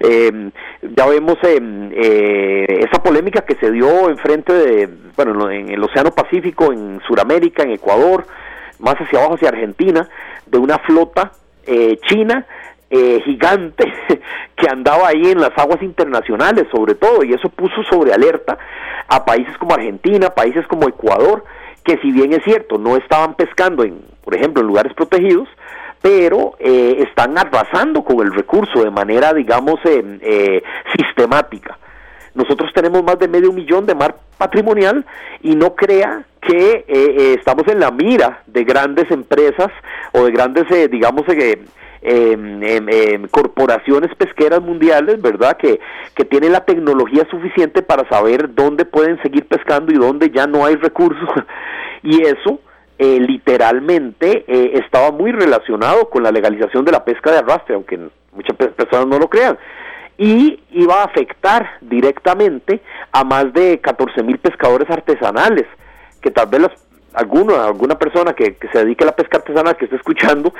[0.96, 7.00] ya vemos esa polémica que se dio enfrente de, bueno, en el Océano Pacífico, en
[7.06, 8.24] Sudamérica, en Ecuador,
[8.78, 10.08] más hacia abajo hacia Argentina,
[10.46, 11.32] de una flota
[12.08, 12.46] china
[12.90, 13.84] eh, gigante
[14.56, 18.56] que andaba ahí en las aguas internacionales sobre todo y eso puso sobre alerta
[19.08, 21.44] a países como Argentina, países como Ecuador,
[21.84, 25.50] que si bien es cierto no estaban pescando en, por ejemplo, en lugares protegidos,
[26.00, 30.62] pero eh, están arrasando con el recurso de manera, digamos, eh,
[30.96, 31.76] sistemática.
[32.38, 35.04] Nosotros tenemos más de medio millón de mar patrimonial
[35.42, 36.84] y no crea que
[37.36, 39.70] estamos en la mira de grandes empresas
[40.12, 41.24] o de grandes, digamos,
[42.00, 45.56] eh, corporaciones pesqueras mundiales, ¿verdad?
[45.56, 45.80] Que,
[46.14, 50.64] que tienen la tecnología suficiente para saber dónde pueden seguir pescando y dónde ya no
[50.64, 51.28] hay recursos.
[52.02, 52.60] y eso
[52.98, 57.96] eh, literalmente eh, estaba muy relacionado con la legalización de la pesca de arrastre, aunque
[58.32, 59.56] muchas personas no lo crean.
[60.18, 62.80] Y iba a afectar directamente
[63.12, 65.66] a más de 14 mil pescadores artesanales,
[66.20, 66.72] que tal vez las
[67.14, 70.52] alguno, alguna persona que, se dedique a la pesca artesanal que esté escuchando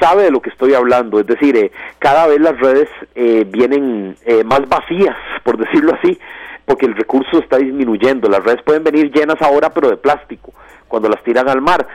[0.00, 1.20] sabe de lo que estoy hablando.
[1.20, 6.18] Es decir, eh, cada vez las redes eh, vienen eh, más vacías, por decirlo así,
[6.64, 8.28] porque el recurso está disminuyendo.
[8.28, 10.52] Las redes pueden venir llenas ahora, pero de plástico,
[10.88, 11.86] cuando las tiran al mar.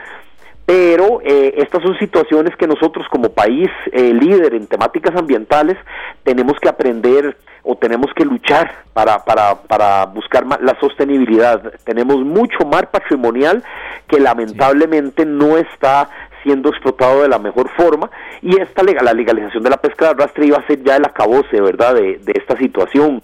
[0.66, 5.76] Pero estas son situaciones que nosotros como país líder en temáticas ambientales
[6.24, 11.72] tenemos que aprender o tenemos que luchar para, para, para buscar la sostenibilidad.
[11.84, 13.62] Tenemos mucho mar patrimonial
[14.06, 16.08] que lamentablemente no está
[16.44, 18.08] siendo explotado de la mejor forma
[18.40, 21.60] y esta la legalización de la pesca de arrastre iba a ser ya el acabose,
[21.60, 23.20] ¿verdad?, de, de esta situación.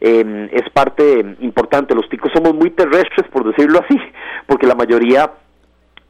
[0.00, 1.94] Em, es parte importante.
[1.94, 4.00] Los ticos somos muy terrestres, por decirlo así,
[4.46, 5.32] porque la mayoría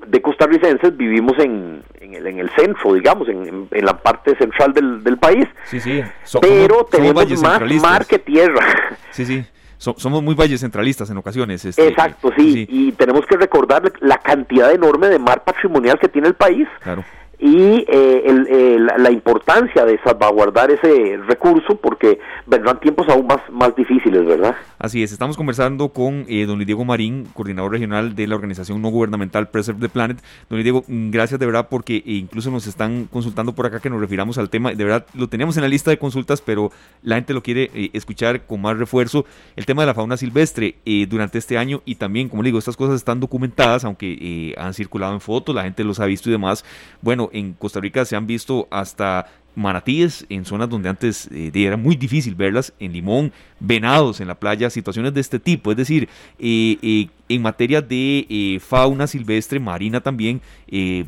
[0.06, 4.72] de costarricenses vivimos en, en, el, en el centro, digamos, en, en la parte central
[4.72, 5.46] del, del país.
[5.64, 6.02] Sí, sí.
[6.40, 8.64] pero tenemos más mar que tierra.
[9.10, 9.44] Sí, sí.
[9.78, 11.64] somos muy valles centralistas en ocasiones.
[11.64, 12.66] Este, Exacto, sí.
[12.68, 16.68] Y tenemos que recordar la cantidad enorme de mar patrimonial que tiene el país.
[16.80, 17.04] Claro
[17.40, 24.26] y eh, la importancia de salvaguardar ese recurso porque vendrán tiempos aún más, más difíciles,
[24.26, 24.54] ¿verdad?
[24.80, 28.80] Así es, estamos conversando con eh, don Luis Diego Marín, coordinador regional de la organización
[28.80, 30.16] no gubernamental Preserve the Planet.
[30.48, 33.80] Don Luis Diego, mm, gracias de verdad porque eh, incluso nos están consultando por acá
[33.80, 36.72] que nos refiramos al tema, de verdad lo tenemos en la lista de consultas, pero
[37.02, 39.26] la gente lo quiere escuchar con más refuerzo.
[39.54, 40.76] El tema de la fauna silvestre
[41.10, 45.20] durante este año y también, como digo, estas cosas están documentadas, aunque han circulado en
[45.20, 46.64] fotos, la gente los ha visto y demás.
[47.02, 51.76] Bueno, en Costa Rica se han visto hasta manatíes en zonas donde antes eh, era
[51.76, 55.70] muy difícil verlas, en Limón, venados en la playa, situaciones de este tipo.
[55.70, 60.40] Es decir, eh, eh, en materia de fauna silvestre, marina también,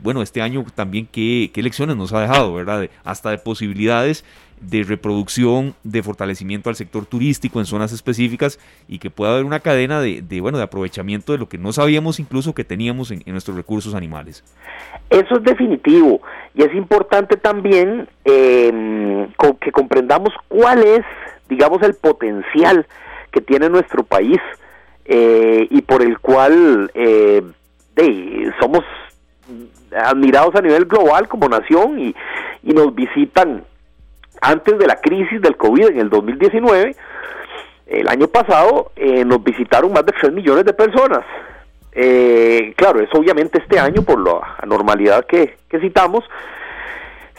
[0.03, 2.89] bueno, este año también qué, qué lecciones nos ha dejado, ¿verdad?
[3.05, 4.25] hasta de posibilidades
[4.63, 9.61] de reproducción, de fortalecimiento al sector turístico en zonas específicas y que pueda haber una
[9.61, 13.57] cadena de, bueno, de aprovechamiento de lo que no sabíamos incluso que teníamos en, nuestros
[13.57, 14.45] recursos animales.
[15.11, 16.21] Eso es definitivo
[16.55, 19.29] y es importante también em,
[19.61, 21.03] que comprendamos cuál es,
[21.49, 22.87] digamos, el potencial
[23.33, 24.39] que tiene nuestro país
[25.07, 27.43] eh, y por el cual eh,
[28.61, 28.81] somos
[29.97, 32.15] admirados a nivel global como nación y
[32.63, 33.65] nos visitan
[34.43, 36.97] antes de la crisis del COVID en el 2019,
[37.87, 41.25] el año pasado eh, nos visitaron más de 3 millones de personas.
[41.93, 46.25] Eh, claro, eso obviamente este año, por la anormalidad que, citamos,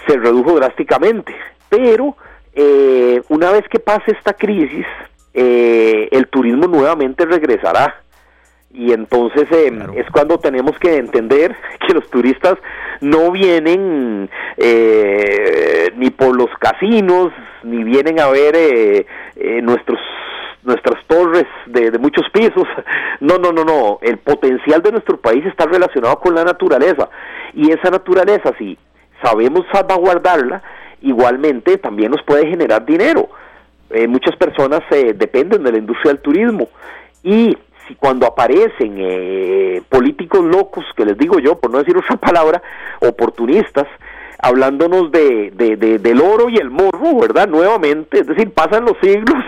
[0.08, 1.36] se redujo drásticamente.
[1.68, 2.16] Pero
[2.54, 4.86] eh, una vez que pase esta crisis,
[5.34, 8.03] el turismo nuevamente regresará
[8.74, 11.56] y entonces eh, es cuando tenemos que entender
[11.88, 12.56] que los turistas
[13.02, 17.32] no vienen eh, ni por los casinos
[17.64, 19.06] ni vienen a ver eh,
[19.62, 20.00] nuestros
[20.64, 22.68] nuestras torres de, de, muchos pisos.
[23.20, 24.00] No no no no.
[24.02, 27.10] El potencial de nuestro país está relacionado con la naturaleza.
[27.54, 28.78] Y esa naturaleza si
[29.22, 30.62] sabemos salvaguardarla
[31.02, 33.30] igualmente también nos puede generar dinero.
[34.10, 36.68] Muchas personas dependen de la industria del turismo.
[37.24, 37.56] Y
[37.88, 42.62] si cuando aparecen eh, políticos locos, que les digo yo, por no decir otra palabra,
[43.00, 43.88] oportunistas,
[44.40, 47.48] hablándonos de, de, del oro y el morro, ¿verdad?
[47.48, 49.42] Nuevamente, es decir, pasan los siglos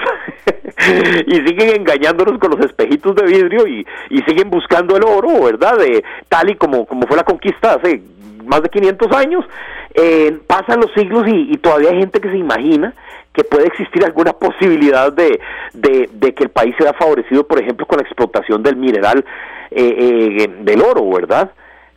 [1.27, 5.77] y siguen engañándonos con los espejitos de vidrio y, y siguen buscando el oro, ¿verdad?
[5.77, 8.01] De, tal y como, como fue la conquista hace
[8.45, 9.45] más de 500 años,
[9.95, 12.93] eh, pasan los siglos y, y, todavía hay gente que se imagina
[13.35, 15.39] que puede existir alguna posibilidad de,
[15.73, 19.25] de, que el país sea favorecido, por ejemplo, con la explotación del mineral
[19.71, 21.51] eh, eh, del oro, ¿verdad?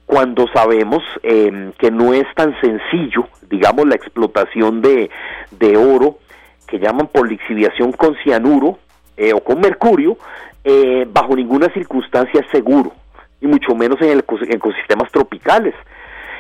[0.09, 5.11] cuando sabemos eh, que no es tan sencillo, digamos, la explotación de,
[5.51, 6.17] de oro,
[6.67, 8.79] que llaman por lixiviación con cianuro
[9.19, 10.17] eh, o con mercurio,
[10.65, 12.91] eh, bajo ninguna circunstancia es seguro,
[13.43, 15.75] y mucho menos en, el, en ecosistemas tropicales.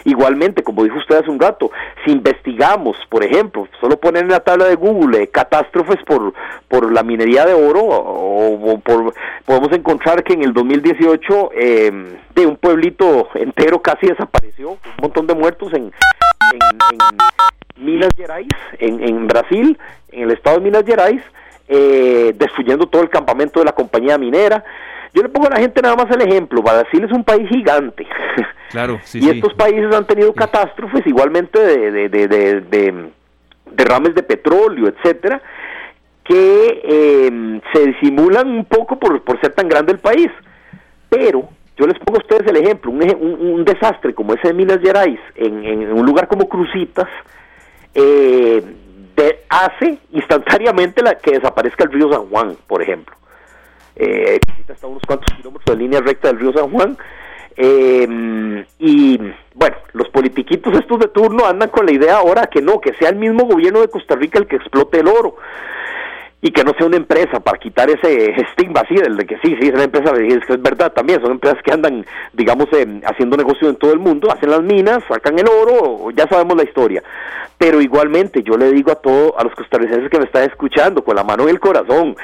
[0.09, 1.70] Igualmente, como dijo usted hace un rato,
[2.02, 6.32] si investigamos, por ejemplo, solo poner en la tabla de Google eh, catástrofes por,
[6.66, 9.12] por la minería de oro, o, por,
[9.44, 15.26] podemos encontrar que en el 2018 eh, de un pueblito entero casi desapareció, un montón
[15.26, 15.92] de muertos en,
[16.54, 16.62] en,
[17.76, 18.48] Minas Gerais,
[18.78, 19.78] en, en Brasil,
[20.11, 21.20] en el estado de Minas Gerais,
[21.68, 24.64] eh, destruyendo todo el campamento de la compañía minera.
[25.14, 28.06] Yo le pongo a la gente nada más el ejemplo, Brasil es un país gigante.
[28.70, 33.09] Claro, sí, y estos países han tenido catástrofes igualmente de, de, de, de,
[33.70, 35.40] derrames de petróleo, etcétera,
[36.22, 40.28] que eh, se disimulan un poco por, por ser tan grande el país.
[41.09, 41.48] Pero
[41.78, 45.20] yo les pongo a ustedes el ejemplo, un, un, desastre como ese de Minas Gerais,
[45.34, 47.09] en, en un lugar como Cruzitas,
[47.94, 48.62] eh,
[49.48, 53.16] hace instantáneamente la, que desaparezca el río San Juan, por ejemplo
[53.99, 54.38] eh,
[54.68, 56.96] está a unos cuantos kilómetros de línea recta del río San Juan.
[57.57, 59.18] Eh, y
[59.55, 63.09] bueno, los politiquitos estos de turno andan con la idea ahora que no, que sea
[63.09, 65.36] el mismo gobierno de Costa Rica el que explote el oro
[66.41, 69.57] y que no sea una empresa para quitar ese estigma así del de que sí,
[69.61, 73.68] sí, es una empresa, es verdad también, son empresas que andan, digamos, eh, haciendo negocio
[73.68, 77.03] en todo el mundo, hacen las minas, sacan el oro, ya sabemos la historia.
[77.57, 81.16] Pero igualmente yo le digo a todos, a los costarricenses que me están escuchando, con
[81.16, 82.16] la mano en el corazón,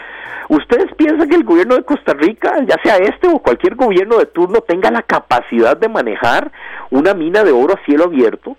[0.48, 4.26] ¿Ustedes piensan que el gobierno de Costa Rica, ya sea este o cualquier gobierno de
[4.26, 6.52] turno, tenga la capacidad de manejar
[6.90, 8.56] una mina de oro a cielo abierto?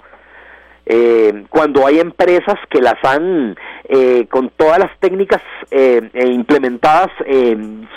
[0.86, 3.56] Eh, cuando hay empresas que las han,
[3.86, 7.10] eh, con todas las técnicas eh, implementadas,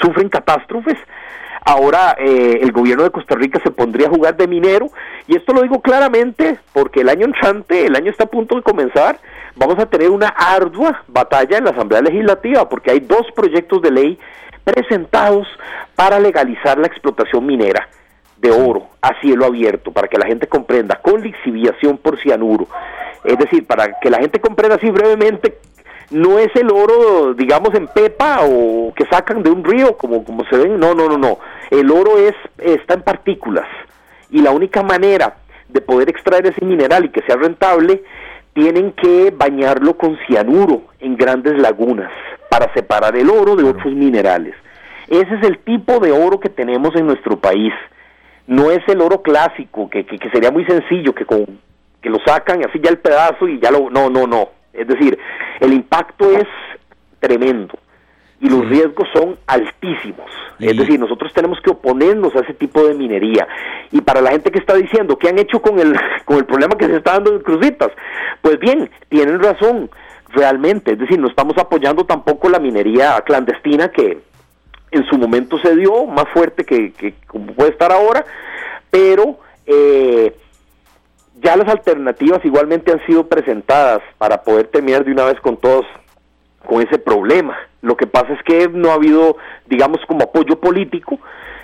[0.00, 0.96] sufren catástrofes,
[1.64, 4.90] ahora el gobierno de Costa Rica se pondría a jugar de minero,
[5.26, 8.62] y esto lo digo claramente porque el año entrante, el año está a punto de
[8.62, 9.18] comenzar,
[9.56, 13.90] vamos a tener una ardua batalla en la Asamblea Legislativa porque hay dos proyectos de
[13.90, 14.18] ley
[14.64, 15.46] presentados
[15.94, 17.88] para legalizar la explotación minera
[18.40, 22.66] de oro a cielo abierto, para que la gente comprenda, con lixiviación por cianuro.
[23.24, 25.58] Es decir, para que la gente comprenda así brevemente,
[26.10, 30.44] no es el oro, digamos, en pepa o que sacan de un río, como, como
[30.46, 31.38] se ven, no, no, no, no.
[31.70, 33.66] El oro es, está en partículas
[34.30, 35.36] y la única manera
[35.68, 38.02] de poder extraer ese mineral y que sea rentable
[38.54, 42.10] tienen que bañarlo con cianuro en grandes lagunas
[42.48, 44.54] para separar el oro de otros minerales.
[45.08, 47.72] Ese es el tipo de oro que tenemos en nuestro país.
[48.48, 51.46] No es el oro clásico, que, que, sería muy sencillo, que, con,
[52.02, 53.90] que lo sacan así ya el pedazo y ya lo...
[53.90, 54.48] No, no, no.
[54.72, 55.18] Es decir,
[55.60, 56.46] el impacto es
[57.20, 57.78] tremendo
[58.40, 60.30] y los riesgos son altísimos.
[60.58, 63.46] Es decir, nosotros tenemos que oponernos a ese tipo de minería.
[63.92, 65.94] Y para la gente que está diciendo qué han hecho con el,
[66.24, 67.90] con el problema que se está dando en Cruzitas,
[68.42, 69.90] pues bien, tienen razón,
[70.30, 70.92] realmente.
[70.92, 74.20] Es decir, no estamos apoyando tampoco la minería clandestina que
[74.90, 78.24] en su momento se dio, más fuerte que, como puede estar ahora,
[78.90, 80.34] pero eh,
[81.40, 85.86] ya las alternativas igualmente han sido presentadas para poder terminar de una vez con todos
[86.66, 87.56] con ese problema.
[87.80, 89.36] Lo que pasa es que no ha habido,
[89.66, 91.18] digamos, como apoyo político,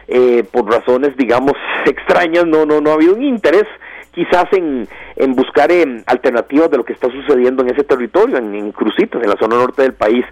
[0.06, 1.54] eh, por razones, digamos,
[1.86, 3.66] extrañas, no, no, no ha habido un interés
[4.14, 8.54] quizás en, en buscar eh, alternativas de lo que está sucediendo en ese territorio, en,
[8.54, 10.24] en, Crucitas, en la zona norte del país.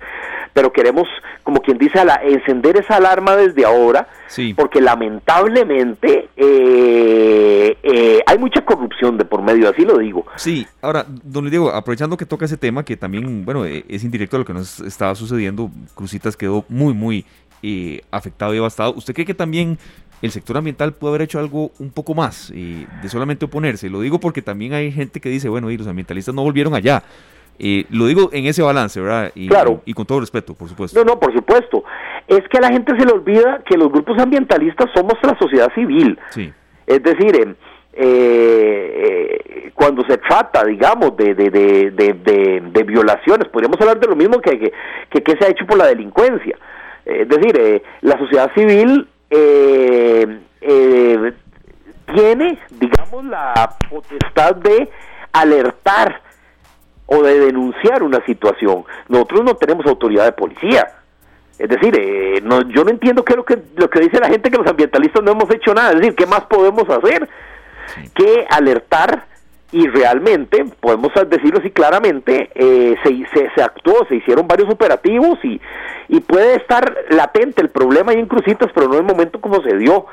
[0.54, 1.08] Pero queremos,
[1.42, 4.06] como quien dice, a la, encender esa alarma desde ahora,
[4.54, 10.26] porque lamentablemente eh, eh, hay mucha corrupción de por medio, así lo digo.
[10.36, 14.40] Sí, ahora, don Diego, aprovechando que toca ese tema, que también, bueno, es indirecto a
[14.40, 17.24] lo que nos estaba sucediendo, Crucitas quedó muy, muy
[18.10, 18.92] afectado y devastado.
[18.94, 19.78] ¿Usted cree que también
[20.22, 23.90] el sector ambiental puede haber hecho algo un poco más de solamente oponerse.
[23.90, 27.02] Lo digo porque también hay gente que dice, bueno, y los ambientalistas no volvieron allá.
[27.58, 29.32] lo digo en ese balance, ¿verdad?
[29.34, 29.82] Y, claro.
[29.84, 30.98] Y con todo respeto, por supuesto.
[30.98, 31.84] No, no, por supuesto.
[32.28, 35.72] Es que a la gente se le olvida que los grupos ambientalistas somos la sociedad
[35.74, 36.18] civil.
[36.30, 36.52] Sí.
[36.86, 37.56] Es decir, eh,
[37.94, 44.40] eh, cuando se trata, digamos, de, de, de, de, violaciones, podríamos hablar de lo mismo
[44.40, 44.58] que,
[45.10, 46.56] que, que, se ha hecho por la delincuencia.
[47.04, 51.32] Es decir, eh, la sociedad civil eh, eh,
[52.14, 54.90] tiene, digamos, la potestad de
[55.32, 56.20] alertar
[57.06, 58.84] o de denunciar una situación.
[59.08, 60.86] Nosotros no tenemos autoridad de policía.
[61.58, 64.28] Es decir, eh, no, yo no entiendo qué es lo que, lo que dice la
[64.28, 65.90] gente que los ambientalistas no hemos hecho nada.
[65.90, 67.28] Es decir, ¿qué más podemos hacer
[68.14, 69.26] que alertar?
[69.70, 75.58] Y realmente, podemos decirlo así claramente, eh, se, se, actuó, se hicieron varios operativos y,
[76.12, 79.62] y puede estar latente el problema ahí en Crucitas, pero no en el momento como
[79.62, 80.04] se dio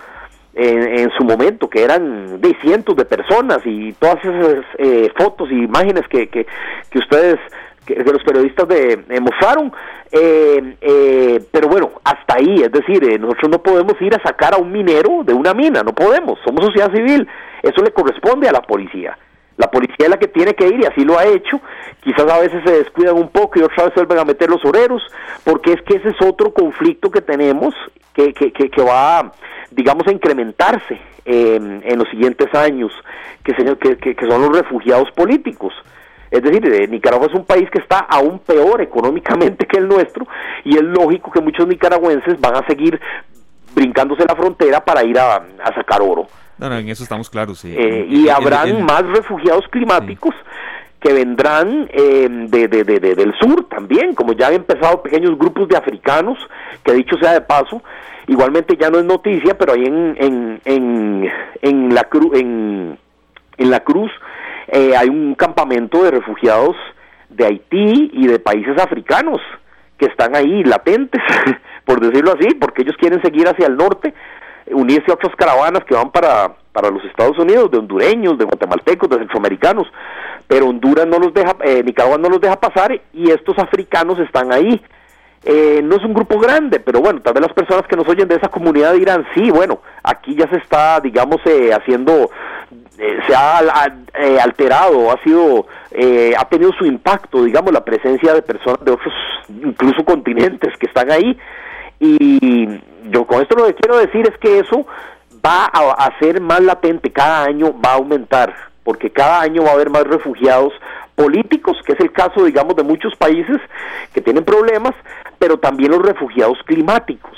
[0.53, 5.55] en, su momento, que eran de cientos de personas y todas esas eh, fotos y
[5.55, 6.47] imágenes que, que,
[6.89, 7.37] que ustedes,
[7.85, 9.73] que, los periodistas de, mostraron.
[10.09, 14.57] Eh, eh, pero bueno, hasta ahí, es decir, nosotros no podemos ir a sacar a
[14.57, 17.27] un minero de una mina, no podemos, somos sociedad civil,
[17.61, 19.17] eso le corresponde a la policía.
[19.59, 21.59] La policía es la que tiene que ir y así lo ha hecho.
[22.01, 25.03] Quizás a veces se descuidan un poco y otra vez vuelven a meter los oreros,
[25.43, 27.75] porque es que ese es otro conflicto que tenemos
[28.13, 29.31] que, que, que, que va
[29.71, 32.91] digamos, a incrementarse en los siguientes años,
[33.43, 35.73] que, que, que, son los refugiados políticos.
[36.31, 40.27] Es decir, eh, Nicaragua es un país que está aún peor económicamente que el nuestro
[40.63, 42.99] y es lógico que muchos nicaragüenses van a seguir
[43.73, 45.43] brincándose la frontera para ir a,
[45.75, 46.27] sacar oro.
[46.59, 47.63] No, en eso estamos claros.
[47.63, 50.35] Eh, y habrán más refugiados climáticos
[50.99, 55.69] que vendrán eh, de, de, de, del sur también, como ya han empezado pequeños grupos
[55.69, 56.37] de africanos,
[56.83, 57.81] que dicho sea de paso,
[58.27, 61.31] igualmente ya no es noticia, pero ahí en, en, en,
[61.61, 62.97] en la, cru en,
[63.57, 64.11] en la Cruz
[64.67, 66.75] eh, hay un campamento de refugiados
[67.29, 69.39] de Haití y de países africanos
[69.97, 71.21] que están ahí latentes,
[71.85, 74.13] por decirlo así, porque ellos quieren seguir hacia el norte,
[74.71, 79.09] unirse a otras caravanas que van para, para los Estados Unidos, de hondureños, de guatemaltecos,
[79.09, 79.87] de centroamericanos,
[80.47, 84.51] pero Honduras no los deja, eh, Nicaragua no los deja pasar y estos africanos están
[84.51, 84.81] ahí.
[85.45, 88.27] Eh, no es un grupo grande, pero bueno, tal vez las personas que nos oyen
[88.27, 92.29] de esa comunidad dirán, sí, bueno, aquí ya se está, digamos, eh, haciendo,
[92.97, 93.59] se ha
[94.41, 95.65] alterado, ha sido,
[96.37, 99.13] ha tenido su impacto, digamos, la presencia de personas de otros,
[99.47, 101.37] incluso continentes que están ahí.
[101.99, 104.85] Y yo con esto lo que quiero decir es que eso
[105.45, 109.69] va a, a ser más latente, cada año va a aumentar porque cada año va
[109.69, 110.73] a haber más refugiados
[111.13, 113.61] políticos, que es el caso, digamos, de muchos países
[114.13, 114.95] que tienen problemas,
[115.37, 117.37] pero también los refugiados climáticos.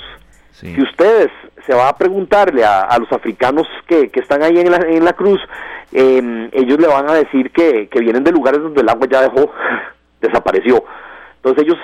[0.52, 1.30] Si ustedes
[1.66, 5.40] se va a preguntarle a, los africanos que, están ahí en la, en la cruz,
[5.92, 9.52] em, ellos le van a decir que, vienen de lugares donde el agua ya dejó,
[10.22, 10.84] desapareció.
[11.36, 11.78] Entonces ellos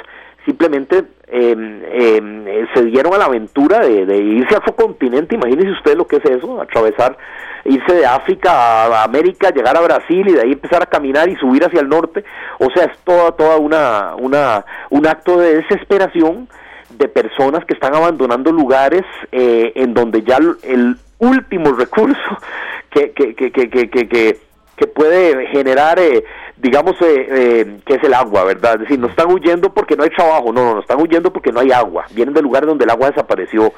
[0.49, 5.99] simplemente em, em, se dieron a la aventura de, irse a su continente, imagínense ustedes
[5.99, 7.19] lo que es eso, atravesar
[7.67, 11.37] irse de África a América, llegar a Brasil y de ahí empezar a caminar y
[11.37, 12.25] subir hacia el norte.
[12.59, 16.49] O sea, es toda, toda una, una, un acto de desesperación
[16.97, 22.39] de personas que están abandonando lugares eh, en donde ya el último recurso
[22.91, 26.25] que, que, que, que, que, que, puede generar, eh,
[26.61, 28.75] digamos, eh, que es el agua, ¿verdad?
[28.75, 31.53] Es decir, no están huyendo porque no hay trabajo, no, no, no están huyendo porque
[31.53, 32.07] no hay agua.
[32.13, 33.73] Vienen de lugares donde el agua desapareció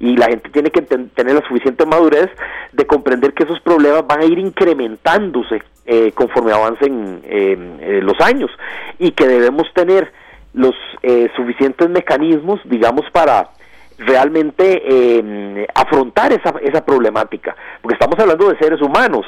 [0.00, 2.28] y la gente tiene que tener la suficiente madurez
[2.72, 8.50] de comprender que esos problemas van a ir incrementándose eh, conforme avancen eh, los años
[8.98, 10.12] y que debemos tener
[10.54, 13.50] los eh, suficientes mecanismos, digamos, para
[13.98, 19.24] realmente em, afrontar esa, esa problemática, porque estamos hablando de seres humanos,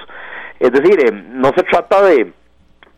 [0.58, 2.32] es decir, em, no se trata de,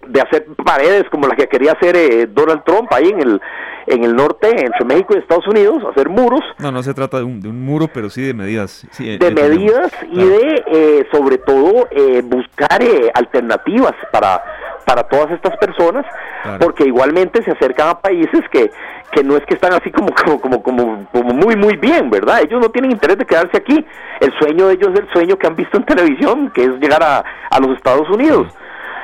[0.06, 3.40] de hacer paredes como la que quería hacer Donald Trump ahí en el
[3.88, 6.40] en el norte, entre México y Estados Unidos, hacer muros.
[6.58, 8.86] No, no se trata de un, de un muro, pero sí de medidas.
[8.98, 14.42] de medidas y de, eh, sobre todo, eh, buscar eh, alternativas para,
[14.84, 16.04] para todas estas personas,
[16.60, 18.70] porque igualmente se acercan a países que,
[19.10, 22.42] que no es que están así como, como, como, como, como muy, muy bien, ¿verdad?
[22.42, 23.84] Ellos no tienen interés de quedarse aquí.
[24.20, 27.02] El sueño de ellos es el sueño que han visto en televisión, que es llegar
[27.02, 28.48] a, a los Estados Unidos.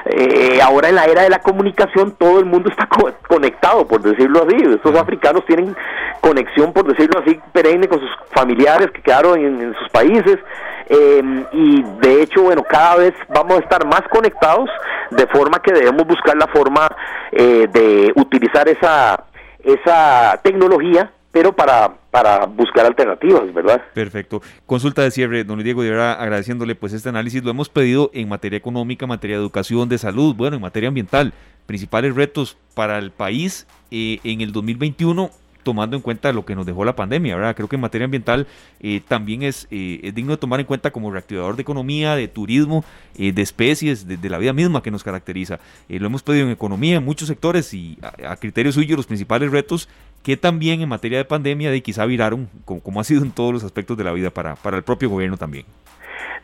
[0.06, 2.88] Eh, ahora en la era de la comunicación todo el mundo está
[3.26, 4.56] conectado, por decirlo así.
[4.56, 5.74] Estos africanos tienen
[6.20, 10.38] conexión, por decirlo así, perenne con sus familiares que quedaron en, sus países.
[10.86, 14.68] Em, y de hecho, bueno, cada vez vamos a estar más conectados,
[15.10, 16.88] de forma que debemos buscar la forma
[17.32, 19.24] eh, de utilizar esa,
[19.64, 23.82] esa tecnología pero para, para buscar alternativas, ¿verdad?
[23.92, 24.40] Perfecto.
[24.66, 28.56] Consulta de cierre, don Diego, de agradeciéndole pues este análisis, lo hemos pedido en materia
[28.56, 31.32] económica, materia de educación, de salud, bueno, en materia ambiental,
[31.66, 35.28] principales retos para el país eh, en el 2021
[35.64, 37.56] tomando en cuenta lo que nos dejó la pandemia, ¿verdad?
[37.56, 38.46] Creo que en materia ambiental
[38.80, 42.28] eh, también es, eh, es, digno de tomar en cuenta como reactivador de economía, de
[42.28, 42.84] turismo,
[43.16, 45.58] de especies, de, la vida misma que nos caracteriza.
[45.88, 49.50] lo hemos pedido en economía, en muchos sectores y a, a criterio suyo los principales
[49.50, 49.88] retos
[50.24, 53.62] que también en materia de pandemia de quizá viraron, como, ha sido en todos los
[53.62, 55.66] aspectos de la vida para, para el propio gobierno también.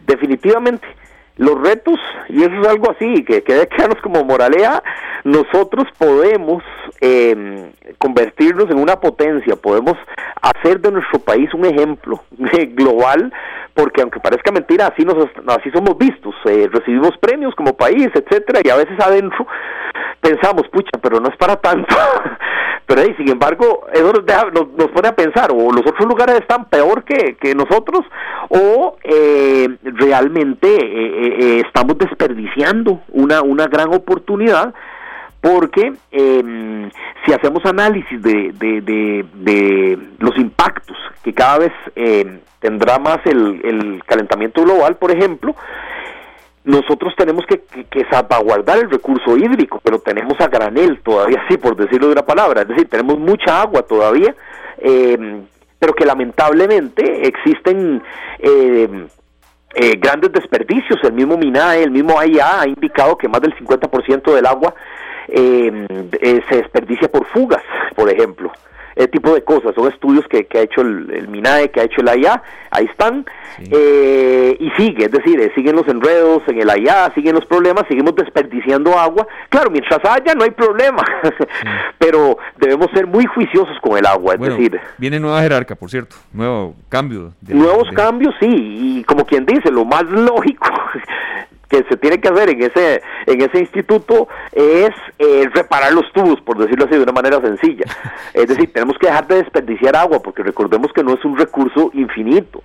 [0.07, 0.87] Definitivamente,
[1.39, 4.83] los retos, y eso es algo así, que quede claro como moralea,
[5.25, 6.63] nosotros podemos
[7.01, 9.97] eh, convertirnos en una potencia, podemos
[10.43, 12.23] hacer de nuestro país un ejemplo
[12.75, 13.33] global,
[13.73, 15.17] porque aunque parezca mentira, así, nos,
[15.47, 19.47] así somos vistos, eh, recibimos premios como país, etcétera, y a veces adentro
[20.21, 21.95] pensamos, pucha, pero no es para tanto.
[22.87, 27.05] pero ahí, sin embargo, eso nos, pone a pensar, o los otros lugares están peor
[27.05, 28.01] que, que nosotros,
[28.49, 34.75] o eh, realmente eh, eh, estamos desperdiciando una, una gran oportunidad
[35.41, 36.91] porque em,
[37.25, 43.61] si hacemos análisis de, de, de, los impactos que cada vez em, tendrá más el,
[43.65, 45.55] el, calentamiento global, por ejemplo,
[46.65, 51.77] nosotros tenemos que, que, salvaguardar el recurso hídrico, pero tenemos a granel todavía, sí, por
[51.77, 54.35] decirlo de una palabra, es decir, tenemos mucha agua todavía,
[54.79, 55.43] em,
[55.79, 58.03] pero que lamentablemente existen
[58.39, 59.07] eh,
[59.75, 60.99] eh, grandes desperdicios.
[61.03, 64.75] El mismo MINAE, el mismo AIA ha indicado que más del 50% del agua
[65.29, 65.87] eh,
[66.21, 67.63] eh, se desperdicia por fugas,
[67.95, 68.53] por ejemplo
[69.01, 69.75] ese tipo de cosas.
[69.75, 73.25] Son estudios que, que ha hecho el, MINAE, que ha hecho el AIA, ahí están,
[73.59, 77.85] eh, y sigue, es decir, eh, siguen los enredos en el AIA, siguen los problemas,
[77.89, 79.27] seguimos desperdiciando agua.
[79.49, 81.03] Claro, mientras haya no hay problema,
[81.99, 84.79] pero debemos ser muy juiciosos con el agua, es decir...
[84.99, 87.33] Viene nueva jerarca, por cierto, nuevo cambio.
[87.49, 90.69] nuevos cambios, sí, y como quien dice, lo más lógico
[91.71, 96.41] que se tiene que hacer en ese en ese instituto es eh, reparar los tubos,
[96.43, 97.85] por decirlo así de una manera sencilla.
[98.35, 101.91] Es decir, tenemos que dejar de desperdiciar agua porque recordemos que no es un recurso
[101.95, 102.63] infinito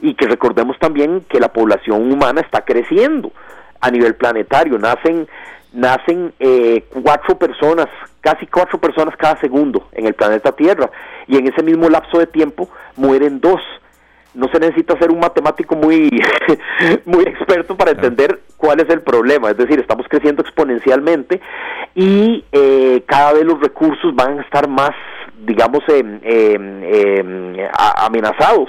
[0.00, 3.32] y que recordemos también que la población humana está creciendo
[3.80, 4.78] a nivel planetario.
[4.78, 5.28] Nacen
[5.72, 7.86] nacen eh, cuatro personas,
[8.20, 10.90] casi cuatro personas cada segundo en el planeta Tierra
[11.28, 13.60] y en ese mismo lapso de tiempo mueren dos
[14.34, 16.10] no se necesita ser un matemático muy,
[17.04, 19.50] muy experto para entender cuál es el problema.
[19.50, 21.40] Es decir, estamos creciendo exponencialmente
[21.94, 24.92] y eh, cada vez los recursos van a estar más,
[25.44, 25.82] digamos,
[27.96, 28.68] amenazados.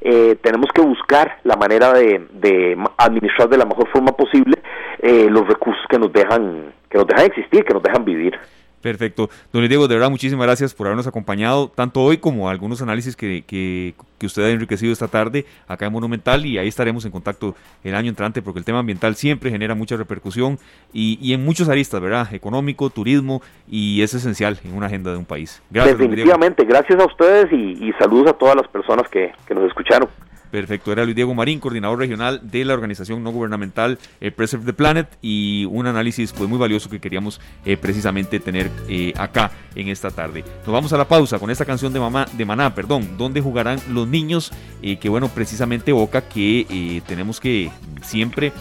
[0.00, 4.56] Eh, tenemos que buscar la manera de, de, administrar de la mejor forma posible
[5.00, 8.38] eh, los recursos que nos dejan que nos dejan existir, que nos dejan vivir.
[8.80, 9.28] Perfecto.
[9.52, 13.42] Don Diego, de verdad, muchísimas gracias por habernos acompañado, tanto hoy como algunos análisis que,
[13.46, 17.54] que, usted ha enriquecido esta tarde acá en Monumental y ahí estaremos en contacto
[17.84, 20.58] el año entrante porque el tema ambiental siempre genera mucha repercusión
[20.92, 22.32] y, y en muchos aristas, ¿verdad?
[22.32, 25.62] Económico, turismo y es esencial en una agenda de un país.
[25.70, 25.98] Gracias.
[25.98, 30.08] Definitivamente, gracias a ustedes y, y, saludos a todas las personas que, que nos escucharon.
[30.50, 34.72] Perfecto, era Luis Diego Marín, coordinador regional de la organización no gubernamental eh, Preserve the
[34.72, 39.88] Planet y un análisis pues muy valioso que queríamos eh, precisamente tener eh, acá en
[39.88, 40.44] esta tarde.
[40.64, 43.78] Nos vamos a la pausa con esta canción de, mamá, de Maná, perdón, donde jugarán
[43.90, 47.70] los niños, que bueno, precisamente evoca que tenemos que
[48.02, 48.52] siempre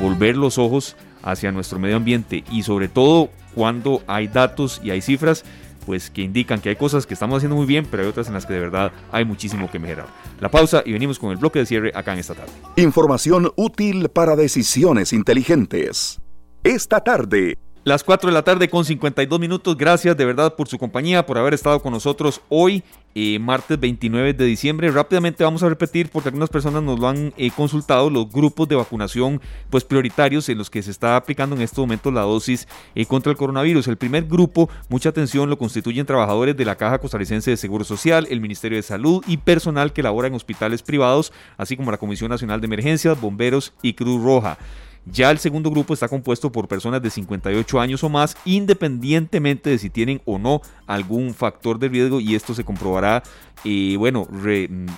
[0.00, 5.00] volver los ojos hacia nuestro medio ambiente y sobre todo cuando hay datos y hay
[5.00, 5.44] cifras
[5.84, 8.34] pues que indican que hay cosas que estamos haciendo muy bien, pero hay otras en
[8.34, 10.06] las que de verdad hay muchísimo que mejorar.
[10.40, 12.52] La pausa y venimos con el bloque de cierre acá en esta tarde.
[12.76, 16.20] Información útil para decisiones inteligentes.
[16.64, 19.76] Esta tarde las 4 de la tarde con 52 minutos.
[19.76, 24.34] Gracias de verdad por su compañía, por haber estado con nosotros hoy, eh, martes 29
[24.34, 24.90] de diciembre.
[24.90, 28.76] Rápidamente vamos a repetir, porque algunas personas nos lo han eh, consultado, los grupos de
[28.76, 33.04] vacunación pues prioritarios en los que se está aplicando en estos momentos la dosis eh,
[33.04, 33.88] contra el coronavirus.
[33.88, 38.26] El primer grupo, mucha atención, lo constituyen trabajadores de la Caja Costarricense de Seguro Social,
[38.30, 42.30] el Ministerio de Salud y personal que labora en hospitales privados, así como la Comisión
[42.30, 44.56] Nacional de Emergencias, Bomberos y Cruz Roja.
[45.04, 49.78] Ya el segundo grupo está compuesto por personas de 58 años o más, independientemente de
[49.78, 53.22] si tienen o no algún factor de riesgo y esto se comprobará
[53.64, 54.26] y bueno,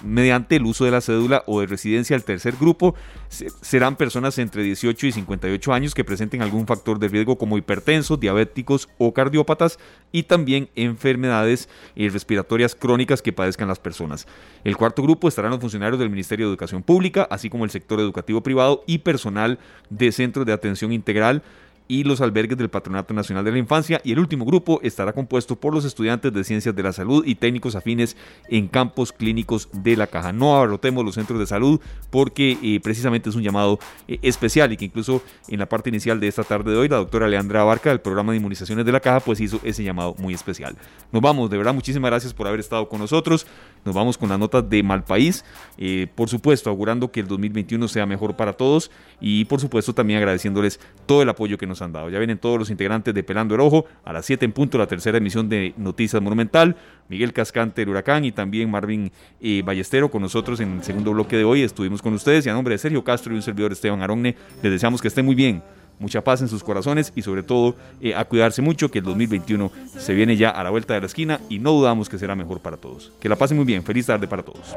[0.03, 2.95] mediante el uso de la cédula o de residencia al tercer grupo,
[3.29, 8.19] serán personas entre 18 y 58 años que presenten algún factor de riesgo como hipertensos,
[8.19, 9.79] diabéticos o cardiópatas
[10.13, 14.27] y también enfermedades eh, respiratorias crónicas que padezcan las personas.
[14.63, 18.01] El cuarto grupo estarán los funcionarios del Ministerio de Educación Pública, así como el sector
[18.01, 19.59] educativo privado y personal
[19.97, 21.43] de centros de atención integral
[21.87, 24.01] y los albergues del Patronato Nacional de la Infancia.
[24.05, 27.35] Y el último grupo estará compuesto por los estudiantes de Ciencias de la Salud y
[27.35, 28.17] técnicos afines
[28.49, 30.33] en campos clínicos de la caja.
[30.33, 31.81] No abarrotemos los centros de salud
[32.11, 33.79] porque eh, precisamente es un llamado
[34.09, 36.97] eh, especial y que incluso en la parte inicial de esta tarde de hoy la
[36.97, 40.35] doctora Leandra Abarca del programa de inmunizaciones de la caja pues hizo ese llamado muy
[40.35, 40.77] especial.
[41.13, 43.47] Nos vamos, de verdad muchísimas gracias por haber estado con nosotros.
[43.85, 45.45] Nos vamos con la nota de Malpaís.
[45.77, 50.19] Eh, por supuesto, augurando que el 2021 sea mejor para todos y por supuesto también
[50.19, 52.09] agradeciéndoles todo el apoyo que nos nos han dado.
[52.09, 54.87] Ya vienen todos los integrantes de Pelando el Ojo a las 7 en punto, la
[54.87, 56.77] tercera emisión de Noticias Monumental.
[57.09, 61.37] Miguel Cascante, el Huracán y también Marvin eh, Ballestero con nosotros en el segundo bloque
[61.37, 61.63] de hoy.
[61.63, 64.73] Estuvimos con ustedes y a nombre de Sergio Castro y un servidor Esteban Aronne, les
[64.73, 65.63] deseamos que estén muy bien
[65.99, 69.71] mucha paz en sus corazones y sobre todo eh, a cuidarse mucho, que el 2021
[69.97, 72.61] se viene ya a la vuelta de la esquina y no dudamos que será mejor
[72.61, 73.13] para todos.
[73.21, 74.77] Que la pasen muy bien, feliz tarde para todos.